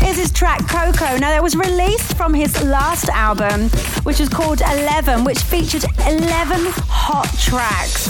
is 0.04 0.18
his 0.18 0.32
track 0.32 0.68
Koko. 0.68 1.18
Now, 1.18 1.36
it 1.36 1.44
was 1.44 1.56
released 1.56 2.18
from 2.18 2.34
his 2.34 2.62
last 2.64 3.08
album, 3.10 3.70
which 4.04 4.20
was 4.20 4.30
called 4.30 4.62
11, 4.62 5.24
which 5.24 5.40
featured 5.40 5.84
11 6.08 6.72
hot 6.90 7.30
tracks. 7.38 8.10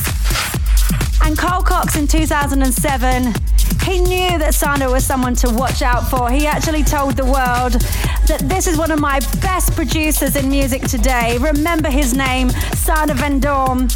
And 1.23 1.37
Carl 1.37 1.61
Cox 1.61 1.97
in 1.97 2.07
2007, 2.07 3.33
he 3.83 3.99
knew 3.99 4.37
that 4.37 4.53
Sander 4.53 4.89
was 4.89 5.05
someone 5.05 5.35
to 5.35 5.49
watch 5.49 5.81
out 5.81 6.09
for. 6.09 6.29
He 6.29 6.47
actually 6.47 6.83
told 6.83 7.15
the 7.15 7.25
world 7.25 7.73
that 8.27 8.41
this 8.43 8.67
is 8.67 8.77
one 8.77 8.91
of 8.91 8.99
my 8.99 9.19
best 9.41 9.75
producers 9.75 10.35
in 10.35 10.49
music 10.49 10.83
today. 10.83 11.37
Remember 11.39 11.89
his 11.89 12.13
name, 12.13 12.49
Sander 12.49 13.13
Van 13.13 13.39
Doorn. 13.39 13.79
And 13.79 13.89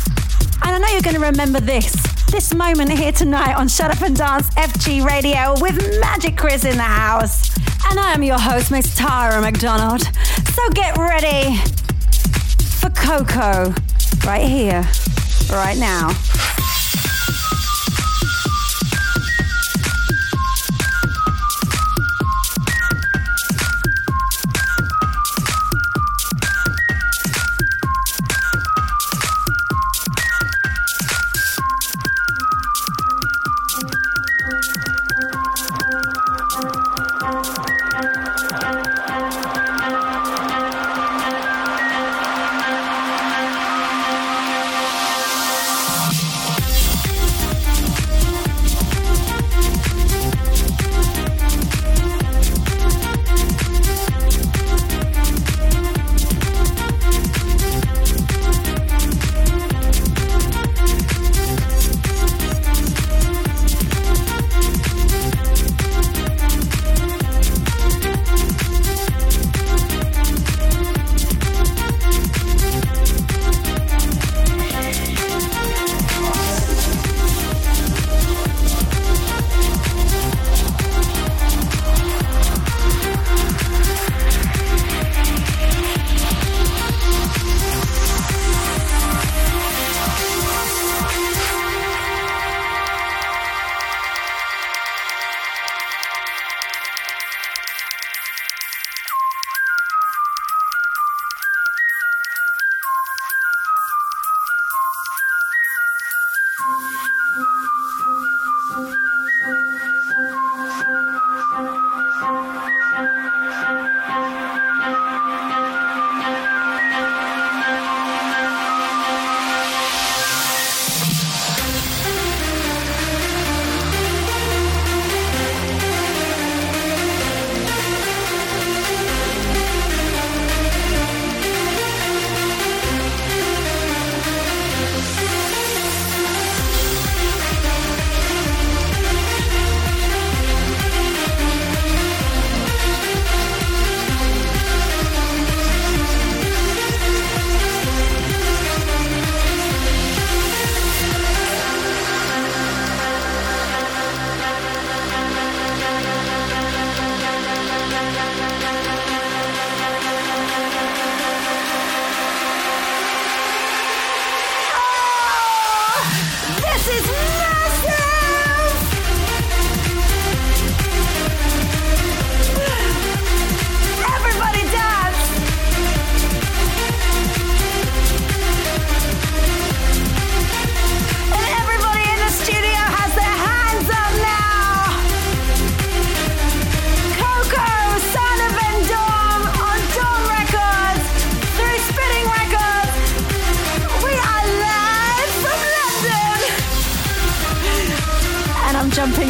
I 0.64 0.78
know 0.80 0.88
you're 0.88 1.02
going 1.02 1.16
to 1.16 1.22
remember 1.22 1.60
this. 1.60 1.94
This 2.32 2.54
moment 2.54 2.92
here 2.92 3.12
tonight 3.12 3.54
on 3.54 3.68
Shut 3.68 3.92
Up 3.92 4.02
and 4.02 4.16
Dance 4.16 4.50
FG 4.56 5.06
Radio 5.06 5.54
with 5.62 5.78
Magic 6.00 6.36
Chris 6.36 6.66
in 6.66 6.78
the 6.78 6.84
house. 6.84 7.56
And 7.90 8.00
I 8.00 8.14
am 8.14 8.24
your 8.24 8.40
host, 8.40 8.72
Miss 8.72 8.96
Tara 8.96 9.40
McDonald. 9.42 10.02
So 10.02 10.70
get 10.72 10.98
ready 10.98 11.58
for 12.80 12.90
Koko 12.90 13.74
right 14.26 14.48
here, 14.48 14.88
right 15.52 15.78
now. 15.78 16.10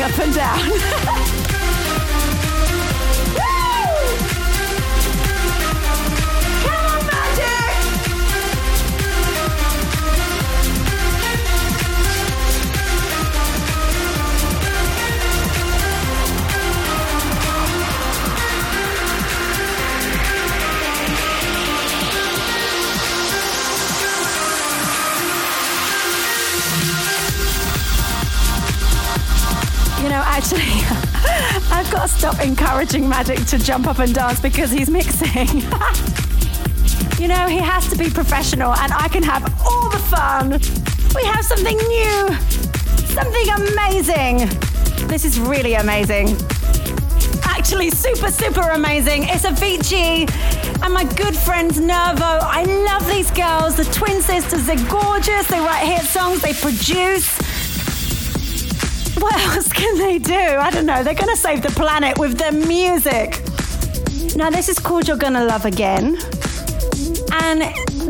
Up 0.05 0.19
and 0.19 0.33
down. 0.35 1.01
stop 32.31 32.43
encouraging 32.43 33.07
Magic 33.07 33.37
to 33.45 33.59
jump 33.59 33.85
up 33.85 33.99
and 33.99 34.11
dance 34.11 34.39
because 34.39 34.71
he's 34.71 34.89
mixing. 34.89 35.47
you 37.21 37.27
know, 37.27 37.45
he 37.47 37.59
has 37.59 37.87
to 37.91 37.95
be 37.95 38.09
professional 38.09 38.73
and 38.73 38.91
I 38.91 39.07
can 39.09 39.21
have 39.21 39.43
all 39.63 39.91
the 39.91 39.99
fun. 39.99 40.49
We 41.13 41.23
have 41.25 41.45
something 41.45 41.77
new, 41.77 42.33
something 43.13 43.47
amazing. 43.69 44.37
This 45.07 45.23
is 45.23 45.39
really 45.39 45.75
amazing. 45.75 46.35
Actually, 47.43 47.91
super, 47.91 48.31
super 48.31 48.69
amazing. 48.71 49.25
It's 49.25 49.45
Avicii. 49.45 50.27
and 50.81 50.91
my 50.91 51.03
good 51.03 51.35
friends 51.35 51.79
Nervo. 51.79 52.39
I 52.41 52.63
love 52.89 53.07
these 53.07 53.29
girls, 53.29 53.75
the 53.75 53.85
twin 53.85 54.19
sisters. 54.23 54.65
They're 54.65 54.89
gorgeous. 54.89 55.45
They 55.45 55.59
write 55.59 55.85
hit 55.85 56.01
songs, 56.01 56.41
they 56.41 56.53
produce. 56.53 57.44
They 59.95 60.17
do? 60.19 60.33
I 60.33 60.71
don't 60.71 60.85
know. 60.85 61.03
They're 61.03 61.13
going 61.13 61.33
to 61.33 61.37
save 61.37 61.61
the 61.61 61.69
planet 61.69 62.17
with 62.17 62.37
their 62.37 62.51
music. 62.51 63.41
Now, 64.35 64.49
this 64.49 64.67
is 64.67 64.79
called 64.79 65.07
You're 65.07 65.17
Gonna 65.17 65.45
Love 65.45 65.65
Again. 65.65 66.17
And 67.31 67.61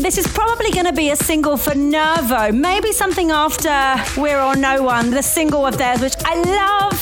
this 0.02 0.18
is 0.18 0.26
probably 0.28 0.72
going 0.72 0.86
to 0.86 0.94
be 0.94 1.10
a 1.12 1.16
single 1.16 1.58
for 1.58 1.76
Nervo. 1.76 2.52
Maybe 2.52 2.92
something 2.92 3.30
after 3.30 3.96
We're 4.20 4.40
All 4.40 4.56
No 4.56 4.84
One, 4.84 5.12
the 5.12 5.22
single 5.22 5.66
of 5.66 5.78
theirs, 5.78 6.02
which 6.02 6.16
I 6.24 6.36
love. 6.42 6.95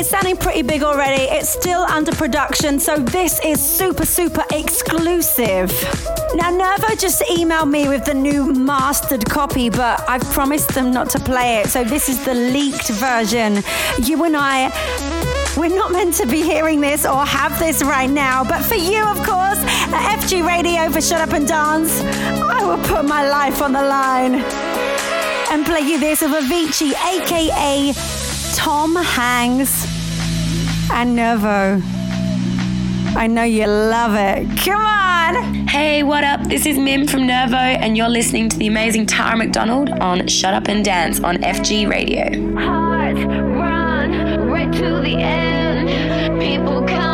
It's 0.00 0.08
sounding 0.08 0.38
pretty 0.38 0.62
big 0.62 0.82
already. 0.82 1.24
It's 1.24 1.50
still 1.50 1.82
under 1.82 2.10
production, 2.12 2.80
so 2.80 2.96
this 2.96 3.38
is 3.44 3.62
super, 3.62 4.06
super 4.06 4.42
exclusive. 4.50 5.70
Now, 6.34 6.48
Nervo 6.48 6.96
just 6.96 7.20
emailed 7.24 7.70
me 7.70 7.86
with 7.86 8.06
the 8.06 8.14
new 8.14 8.50
mastered 8.50 9.28
copy, 9.28 9.68
but 9.68 10.02
I've 10.08 10.24
promised 10.32 10.70
them 10.70 10.90
not 10.90 11.10
to 11.10 11.20
play 11.20 11.58
it, 11.58 11.66
so 11.66 11.84
this 11.84 12.08
is 12.08 12.24
the 12.24 12.32
leaked 12.32 12.88
version. 12.88 13.62
You 14.02 14.24
and 14.24 14.38
I 14.38 14.72
we're 15.58 15.68
not 15.68 15.92
meant 15.92 16.14
to 16.14 16.26
be 16.26 16.40
hearing 16.40 16.80
this 16.80 17.04
or 17.04 17.26
have 17.26 17.58
this 17.58 17.82
right 17.82 18.08
now, 18.08 18.42
but 18.42 18.64
for 18.64 18.76
you, 18.76 19.04
of 19.04 19.18
course, 19.18 19.58
at 19.92 20.18
FG 20.20 20.46
Radio 20.46 20.90
for 20.90 21.02
Shut 21.02 21.20
Up 21.20 21.34
and 21.34 21.46
Dance, 21.46 22.00
I 22.00 22.64
will 22.64 22.82
put 22.88 23.04
my 23.04 23.28
life 23.28 23.60
on 23.60 23.74
the 23.74 23.82
line 23.82 24.36
and 25.50 25.66
play 25.66 25.80
you 25.80 26.00
this 26.00 26.22
of 26.22 26.30
Avicii, 26.30 26.94
aka 26.94 28.19
Tom 28.60 28.94
Hangs 28.94 29.86
and 30.92 31.16
Nervo. 31.16 31.80
I 33.18 33.26
know 33.26 33.42
you 33.42 33.66
love 33.66 34.14
it. 34.14 34.54
Come 34.62 34.84
on! 34.84 35.66
Hey, 35.66 36.02
what 36.02 36.24
up? 36.24 36.42
This 36.42 36.66
is 36.66 36.76
Mim 36.76 37.06
from 37.06 37.26
Nervo, 37.26 37.56
and 37.56 37.96
you're 37.96 38.10
listening 38.10 38.50
to 38.50 38.58
the 38.58 38.66
amazing 38.66 39.06
Tara 39.06 39.38
McDonald 39.38 39.88
on 39.88 40.26
Shut 40.26 40.52
Up 40.52 40.68
and 40.68 40.84
Dance 40.84 41.20
on 41.20 41.38
FG 41.38 41.88
Radio. 41.88 42.24
Hearts 42.60 43.20
run 43.24 44.46
right 44.50 44.70
to 44.74 45.00
the 45.00 45.16
end. 45.16 46.38
People 46.38 46.84
come 46.86 47.09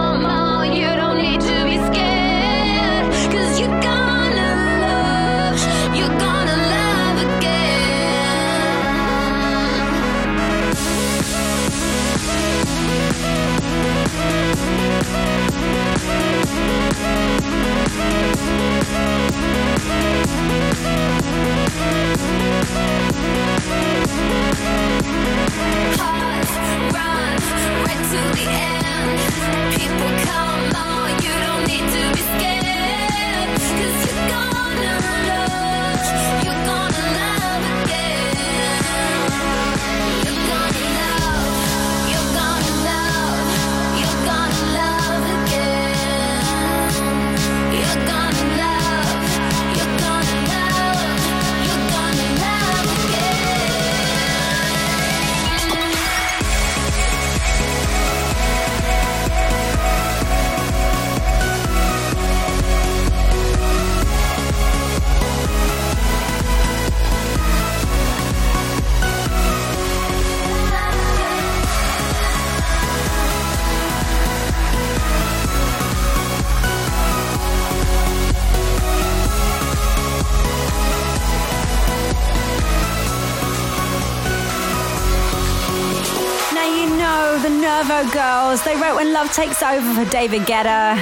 girls. 88.56 88.64
They 88.64 88.80
wrote 88.80 88.96
When 88.96 89.12
Love 89.12 89.32
Takes 89.32 89.62
Over 89.62 90.04
for 90.04 90.10
David 90.10 90.42
Guetta. 90.42 90.96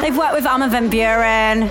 They've 0.00 0.16
worked 0.16 0.34
with 0.34 0.46
Armin 0.46 0.70
van 0.70 0.90
Buuren. 0.90 1.68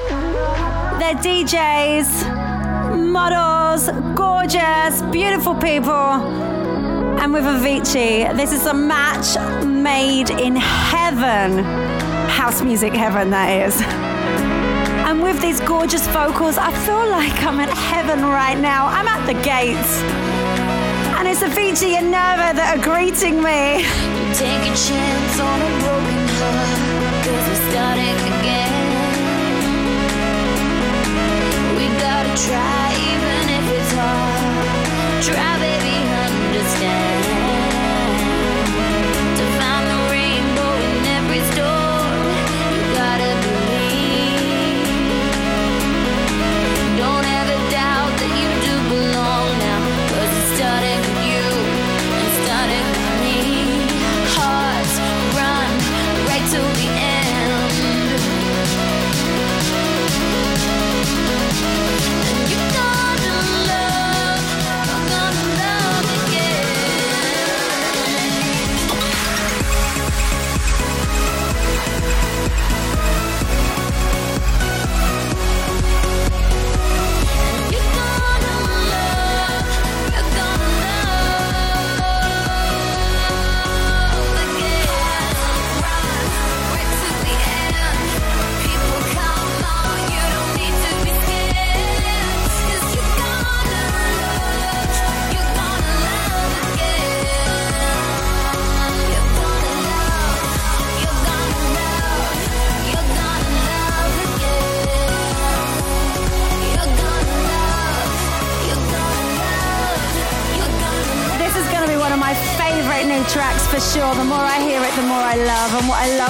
They're 0.99 1.15
DJs, 1.15 3.05
models, 3.11 3.89
gorgeous, 4.15 5.01
beautiful 5.11 5.55
people. 5.55 5.95
And 7.19 7.33
with 7.33 7.43
Avicii, 7.43 8.35
this 8.35 8.51
is 8.51 8.65
a 8.65 8.73
match 8.73 9.37
made 9.65 10.29
in 10.29 10.55
heaven. 10.55 11.63
House 12.29 12.61
music 12.61 12.93
heaven, 12.93 13.29
that 13.31 13.49
is. 13.67 13.81
And 15.07 15.21
with 15.21 15.41
these 15.41 15.59
gorgeous 15.61 16.07
vocals, 16.07 16.57
I 16.57 16.71
feel 16.85 17.09
like 17.09 17.43
I'm 17.43 17.59
in 17.59 17.69
heaven 17.69 18.21
right 18.21 18.57
now. 18.57 18.87
I'm 18.87 19.07
at 19.07 19.25
the 19.25 19.33
gates. 19.41 20.30
Avicii 21.51 21.95
and 21.99 22.11
Nervo 22.11 22.55
that 22.55 22.77
are 22.77 22.81
greeting 22.81 23.43
me. 23.43 23.83
Take 24.39 24.63
a 24.63 24.75
chance 24.87 25.35
on 25.39 25.59
a 25.59 25.71
broken 25.83 26.23
heart, 26.39 27.27
cause 27.27 27.45
we're 27.51 27.63
starting 27.75 28.19
again. 28.39 28.71
We 31.75 31.85
gotta 31.99 32.31
try, 32.47 32.87
even 33.11 33.43
if 33.51 33.65
it's 33.77 33.91
hard. 33.99 35.70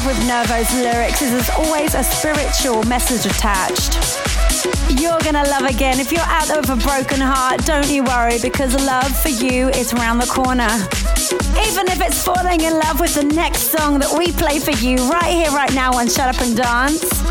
With 0.06 0.18
Nervo's 0.28 0.74
lyrics 0.74 1.22
is 1.22 1.32
there's 1.32 1.50
always 1.52 1.94
a 1.94 2.04
spiritual 2.04 2.84
message 2.84 3.30
attached. 3.30 3.96
You're 5.00 5.20
gonna 5.20 5.44
love 5.44 5.64
again. 5.64 6.00
If 6.00 6.12
you're 6.12 6.22
out 6.22 6.50
of 6.50 6.70
a 6.70 6.76
broken 6.76 7.22
heart, 7.22 7.64
don't 7.66 7.88
you 7.88 8.04
worry 8.04 8.40
because 8.42 8.74
love 8.86 9.16
for 9.22 9.30
you 9.30 9.70
is 9.70 9.94
around 9.94 10.18
the 10.18 10.26
corner. 10.26 10.70
Even 11.68 11.88
if 11.88 12.02
it's 12.02 12.24
falling 12.24 12.62
in 12.62 12.74
love 12.74 13.00
with 13.00 13.14
the 13.14 13.24
next 13.24 13.72
song 13.72 14.00
that 14.00 14.12
we 14.18 14.32
play 14.32 14.60
for 14.60 14.72
you 14.72 14.98
right 15.10 15.32
here, 15.32 15.52
right 15.52 15.74
now 15.74 15.94
on 15.94 16.10
Shut 16.10 16.34
Up 16.34 16.42
and 16.42 16.58
Dance. 16.58 17.22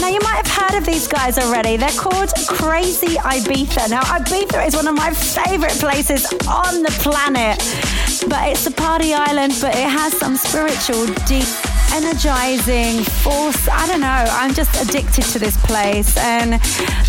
Now, 0.00 0.08
you 0.08 0.20
might 0.20 0.46
have 0.46 0.70
heard 0.70 0.78
of 0.78 0.86
these 0.86 1.06
guys 1.06 1.38
already. 1.38 1.76
They're 1.76 1.90
called 1.90 2.30
Crazibiza. 2.30 3.90
Now, 3.90 4.00
Ibiza 4.02 4.66
is 4.66 4.74
one 4.74 4.86
of 4.86 4.94
my 4.94 5.10
favorite 5.10 5.72
places 5.72 6.24
on 6.48 6.82
the 6.82 6.90
planet. 7.02 7.58
But 8.28 8.48
it's 8.48 8.66
a 8.66 8.70
party 8.70 9.14
island, 9.14 9.54
but 9.60 9.74
it 9.74 9.88
has 9.88 10.12
some 10.16 10.36
spiritual, 10.36 11.06
deep, 11.26 11.48
energizing 11.94 13.02
force. 13.02 13.68
I 13.68 13.86
don't 13.86 14.00
know. 14.02 14.24
I'm 14.30 14.52
just 14.52 14.74
addicted 14.82 15.24
to 15.32 15.38
this 15.38 15.56
place. 15.64 16.14
And 16.18 16.60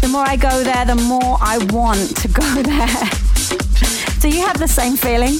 the 0.01 0.07
more 0.07 0.23
I 0.25 0.37
go 0.37 0.63
there, 0.63 0.85
the 0.85 0.95
more 0.95 1.37
I 1.41 1.57
want 1.71 2.15
to 2.17 2.27
go 2.29 2.43
there. 2.63 3.09
Do 4.21 4.29
you 4.29 4.45
have 4.45 4.59
the 4.59 4.67
same 4.67 4.95
feeling? 4.95 5.35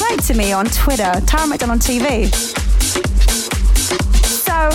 Write 0.00 0.22
to 0.24 0.34
me 0.34 0.52
on 0.52 0.66
Twitter, 0.66 1.12
Tara 1.26 1.46
McDonald 1.46 1.80
TV. 1.80 2.32
So, 4.44 4.70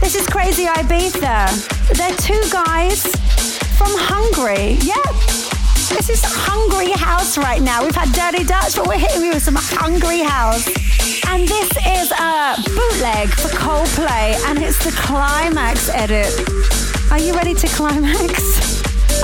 this 0.00 0.16
is 0.16 0.26
Crazibiza. 0.26 1.46
They're 1.96 2.16
two 2.16 2.42
guys 2.50 3.02
from 3.78 3.90
Hungary. 3.96 4.74
Yep. 4.82 5.29
This 5.90 6.08
is 6.08 6.22
Hungry 6.24 6.92
House 6.92 7.36
right 7.36 7.60
now. 7.60 7.82
We've 7.82 7.94
had 7.94 8.12
Dirty 8.12 8.44
Dutch, 8.44 8.76
but 8.76 8.86
we're 8.86 8.96
hitting 8.98 9.22
you 9.22 9.30
with 9.34 9.42
some 9.42 9.56
Hungry 9.58 10.20
House. 10.20 10.66
And 11.26 11.46
this 11.48 11.68
is 11.84 12.12
a 12.12 12.54
bootleg 12.64 13.28
for 13.30 13.48
Coldplay, 13.48 14.38
and 14.46 14.62
it's 14.62 14.82
the 14.84 14.92
climax 14.92 15.88
edit. 15.88 16.30
Are 17.10 17.18
you 17.18 17.34
ready 17.34 17.54
to 17.54 17.66
climax? 17.66 18.82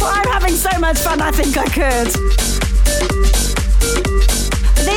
well, 0.00 0.12
I'm 0.12 0.28
having 0.28 0.54
so 0.54 0.76
much 0.80 0.98
fun, 0.98 1.20
I 1.22 1.30
think 1.30 1.56
I 1.56 1.66
could. 1.66 2.55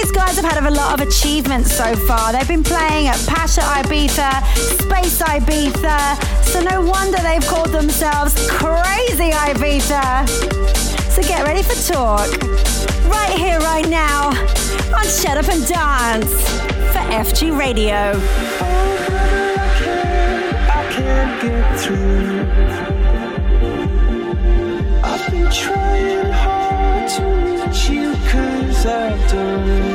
These 0.10 0.18
guys 0.18 0.36
have 0.38 0.46
had 0.46 0.66
a 0.66 0.72
lot 0.72 1.00
of 1.00 1.08
achievements 1.08 1.72
so 1.72 1.96
far. 1.96 2.34
They've 2.34 2.48
been 2.48 2.64
playing 2.64 3.06
at 3.06 3.24
Pacha 3.28 3.62
Ibiza, 3.62 4.44
Space 4.82 5.22
Ibiza, 5.22 6.44
so 6.44 6.62
no 6.62 6.82
wonder 6.82 7.20
they've 7.20 7.46
called 7.46 7.70
themselves 7.70 8.34
Crazibiza. 8.50 10.28
So 11.12 11.22
get 11.22 11.46
ready 11.46 11.62
for 11.62 11.76
talk. 11.94 12.28
Right 13.06 13.38
here, 13.38 13.60
right 13.60 13.88
now, 13.88 14.30
on 14.98 15.06
Shut 15.06 15.38
Up 15.38 15.48
and 15.48 15.64
Dance 15.68 16.34
for 16.92 17.04
FG 17.14 17.56
Radio. 17.56 18.20
Can't 20.90 21.42
get 21.42 21.80
through. 21.80 22.50
I've 25.04 25.32
been 25.32 25.52
trying 25.52 26.32
hard 26.32 27.10
to 27.12 27.24
reach 27.24 27.90
you 27.90 28.16
cause 28.30 28.86
I 28.86 29.28
don't 29.32 29.89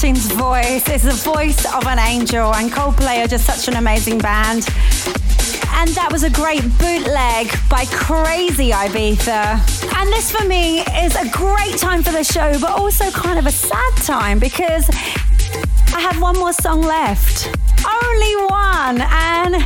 Martin's 0.00 0.30
voice. 0.30 0.88
is 0.88 1.02
the 1.02 1.28
voice 1.28 1.64
of 1.74 1.84
an 1.88 1.98
angel, 1.98 2.54
and 2.54 2.70
Coldplay 2.70 3.24
are 3.24 3.26
just 3.26 3.44
such 3.44 3.66
an 3.66 3.74
amazing 3.74 4.18
band. 4.18 4.64
And 5.74 5.90
that 5.90 6.10
was 6.12 6.22
a 6.22 6.30
great 6.30 6.62
bootleg 6.78 7.50
by 7.68 7.84
Crazibiza. 7.86 9.58
And 9.96 10.12
this 10.12 10.30
for 10.30 10.46
me 10.46 10.82
is 11.02 11.16
a 11.16 11.28
great 11.30 11.78
time 11.78 12.04
for 12.04 12.12
the 12.12 12.22
show, 12.22 12.52
but 12.60 12.78
also 12.78 13.10
kind 13.10 13.40
of 13.40 13.46
a 13.46 13.50
sad 13.50 13.96
time 13.96 14.38
because 14.38 14.88
I 15.92 15.98
have 16.00 16.20
one 16.22 16.36
more 16.36 16.52
song 16.52 16.82
left. 16.82 17.48
Only 17.84 18.36
one. 18.46 19.00
And 19.00 19.56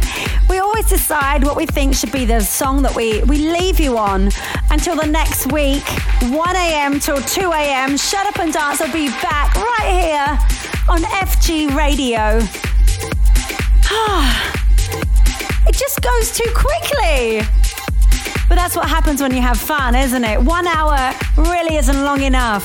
we 0.48 0.60
always 0.60 0.88
decide 0.88 1.44
what 1.44 1.56
we 1.56 1.66
think 1.66 1.94
should 1.94 2.12
be 2.12 2.24
the 2.24 2.40
song 2.40 2.80
that 2.82 2.96
we, 2.96 3.22
we 3.24 3.36
leave 3.52 3.78
you 3.78 3.98
on 3.98 4.30
until 4.70 4.96
the 4.96 5.06
next 5.06 5.52
week, 5.52 5.84
1 6.22 6.56
a.m. 6.56 7.00
till 7.00 7.20
2 7.20 7.52
a.m. 7.52 7.98
Shut 7.98 8.26
Up 8.26 8.38
and 8.38 8.52
Dance 8.52 8.80
I'll 8.80 8.92
be 8.92 9.08
back 9.08 9.54
right 9.56 9.71
here 9.82 10.38
on 10.88 11.02
FG 11.02 11.76
Radio. 11.76 12.38
it 15.66 15.74
just 15.74 16.00
goes 16.00 16.32
too 16.32 16.50
quickly. 16.54 17.42
But 18.48 18.56
that's 18.56 18.76
what 18.76 18.88
happens 18.88 19.22
when 19.22 19.34
you 19.34 19.40
have 19.40 19.58
fun, 19.58 19.94
isn't 19.94 20.24
it? 20.24 20.40
One 20.40 20.66
hour 20.66 21.14
really 21.36 21.76
isn't 21.76 22.04
long 22.04 22.22
enough. 22.22 22.64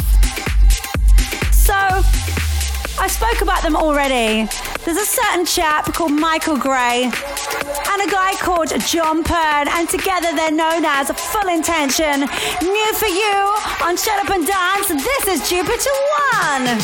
So, 1.54 1.74
I 1.74 3.08
spoke 3.08 3.42
about 3.42 3.64
them 3.64 3.76
already. 3.76 4.48
There's 4.88 5.00
a 5.00 5.06
certain 5.06 5.46
chap 5.46 5.94
called 5.94 6.14
Michael 6.14 6.56
Gray 6.56 7.04
and 7.04 8.02
a 8.02 8.10
guy 8.10 8.36
called 8.40 8.70
John 8.86 9.22
Pearn, 9.22 9.68
and 9.68 9.90
together 9.90 10.34
they're 10.34 10.50
known 10.50 10.86
as 10.86 11.12
Full 11.12 11.50
Intention. 11.50 12.22
New 12.22 12.94
for 12.94 13.08
you 13.08 13.58
on 13.84 13.98
Shut 13.98 14.18
Up 14.24 14.30
and 14.30 14.48
Dance, 14.48 14.88
this 14.88 15.28
is 15.28 15.50
Jupiter 15.50 15.90
One. 16.32 16.80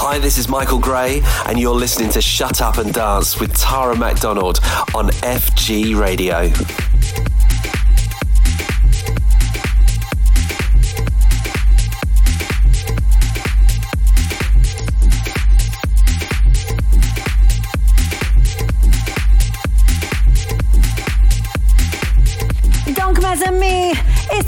Hi, 0.00 0.18
this 0.18 0.36
is 0.36 0.48
Michael 0.48 0.80
Gray, 0.80 1.22
and 1.46 1.60
you're 1.60 1.76
listening 1.76 2.10
to 2.10 2.20
Shut 2.20 2.60
Up 2.60 2.78
and 2.78 2.92
Dance 2.92 3.38
with 3.38 3.56
Tara 3.56 3.94
McDonald 3.94 4.58
on 4.92 5.10
FG 5.22 5.96
Radio. 5.96 6.50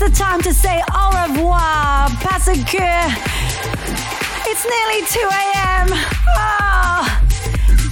The 0.00 0.10
time 0.16 0.40
to 0.40 0.54
say 0.54 0.80
au 0.94 1.10
revoir 1.10 2.08
parce 2.20 2.46
que 2.46 2.88
it's 4.48 4.64
nearly 4.64 5.04
2 5.06 5.20
a.m. 5.20 5.88
Oh, 5.90 6.38
ah. 6.38 7.22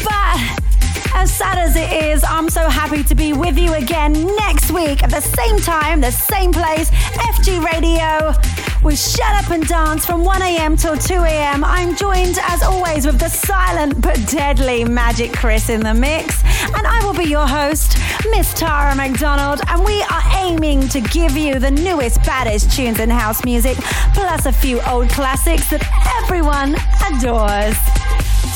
but 0.03 1.19
as 1.21 1.31
sad 1.31 1.59
as 1.59 1.77
it 1.77 1.93
is, 1.93 2.25
I'm 2.25 2.49
so 2.49 2.67
happy 2.71 3.05
to 3.05 3.15
be 3.15 3.35
with 3.35 3.59
you 3.59 3.75
again 3.75 4.15
next 4.37 4.71
week 4.71 5.03
at 5.03 5.11
the 5.11 5.21
same 5.21 5.59
time, 5.59 6.01
the 6.01 6.11
same 6.11 6.51
place, 6.51 6.91
FG 6.91 7.63
Radio. 7.63 8.33
We 8.83 8.95
shut 8.95 9.45
up 9.45 9.51
and 9.51 9.67
dance 9.67 10.07
from 10.07 10.25
1 10.25 10.41
a.m. 10.41 10.77
till 10.77 10.97
2 10.97 11.15
a.m. 11.15 11.65
I'm 11.65 11.97
joined, 11.97 12.39
as 12.43 12.63
always, 12.63 13.05
with 13.07 13.19
the 13.19 13.29
silent 13.29 14.01
but 14.01 14.17
deadly 14.29 14.85
Magic 14.85 15.33
Chris 15.33 15.69
in 15.69 15.81
the 15.81 15.93
mix. 15.93 16.43
And 16.75 16.87
I 16.87 17.05
will 17.05 17.13
be 17.13 17.25
your 17.25 17.47
host, 17.47 17.99
Miss 18.31 18.55
Tara 18.55 18.95
McDonald. 18.95 19.61
And 19.67 19.85
we 19.85 20.01
are 20.03 20.23
aiming 20.37 20.89
to 20.91 21.01
give 21.01 21.37
you 21.37 21.59
the 21.59 21.73
newest, 21.73 22.23
baddest 22.23 22.71
tunes 22.71 23.01
in 23.01 23.11
house 23.11 23.45
music, 23.45 23.77
plus 24.15 24.47
a 24.47 24.53
few 24.53 24.81
old 24.83 25.09
classics 25.11 25.69
that 25.71 25.83
everyone 26.23 26.77
adores. 27.11 27.77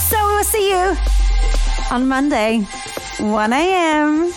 So 0.08 0.16
we'll 0.28 0.44
see 0.44 0.70
you 0.70 0.96
on 1.90 2.06
Monday, 2.06 2.60
1 3.18 3.52
a.m. 3.52 4.32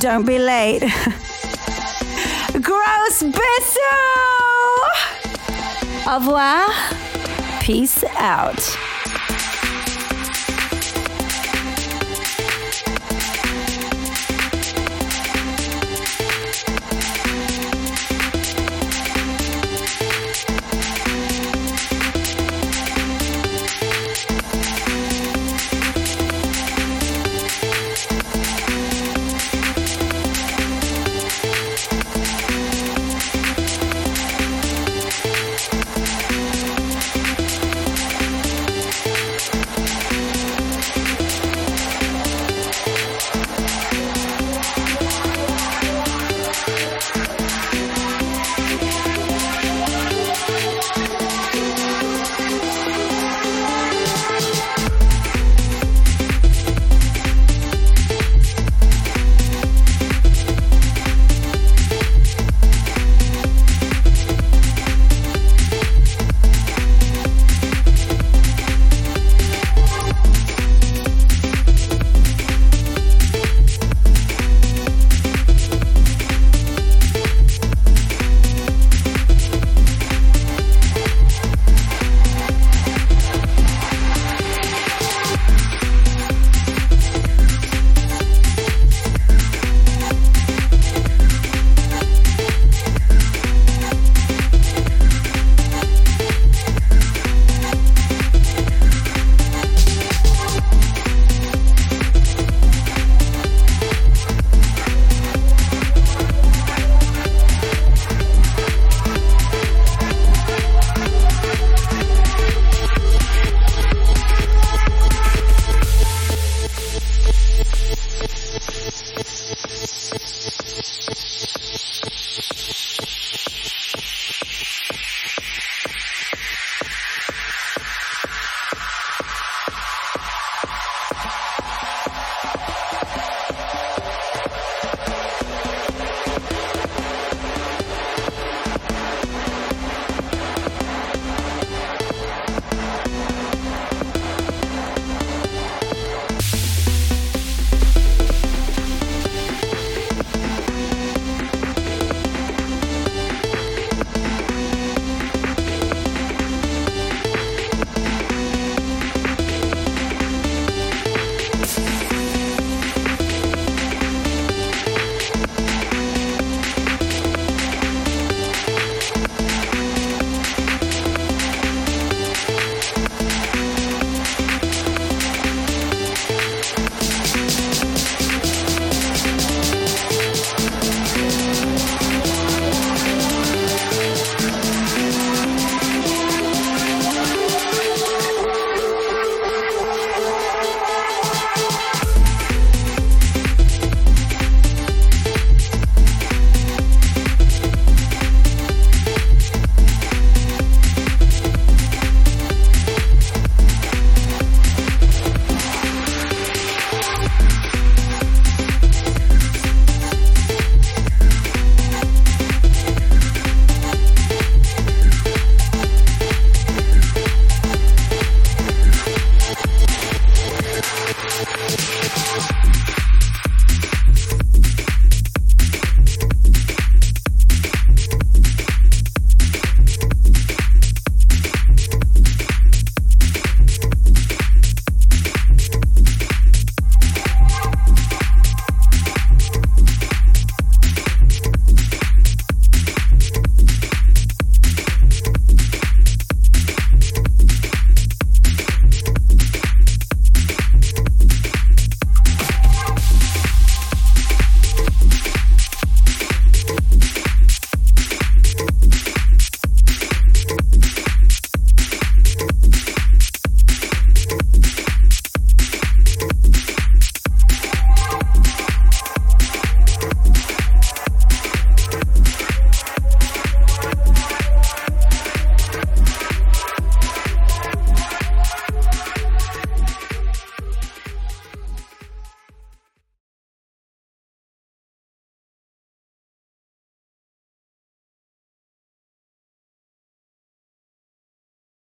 Don't 0.00 0.26
be 0.26 0.38
late. 0.38 0.80
Gross 2.62 3.22
bisou! 3.22 4.39
Au 6.10 6.14
revoir. 6.14 6.68
Peace 7.60 8.04
out. 8.18 8.89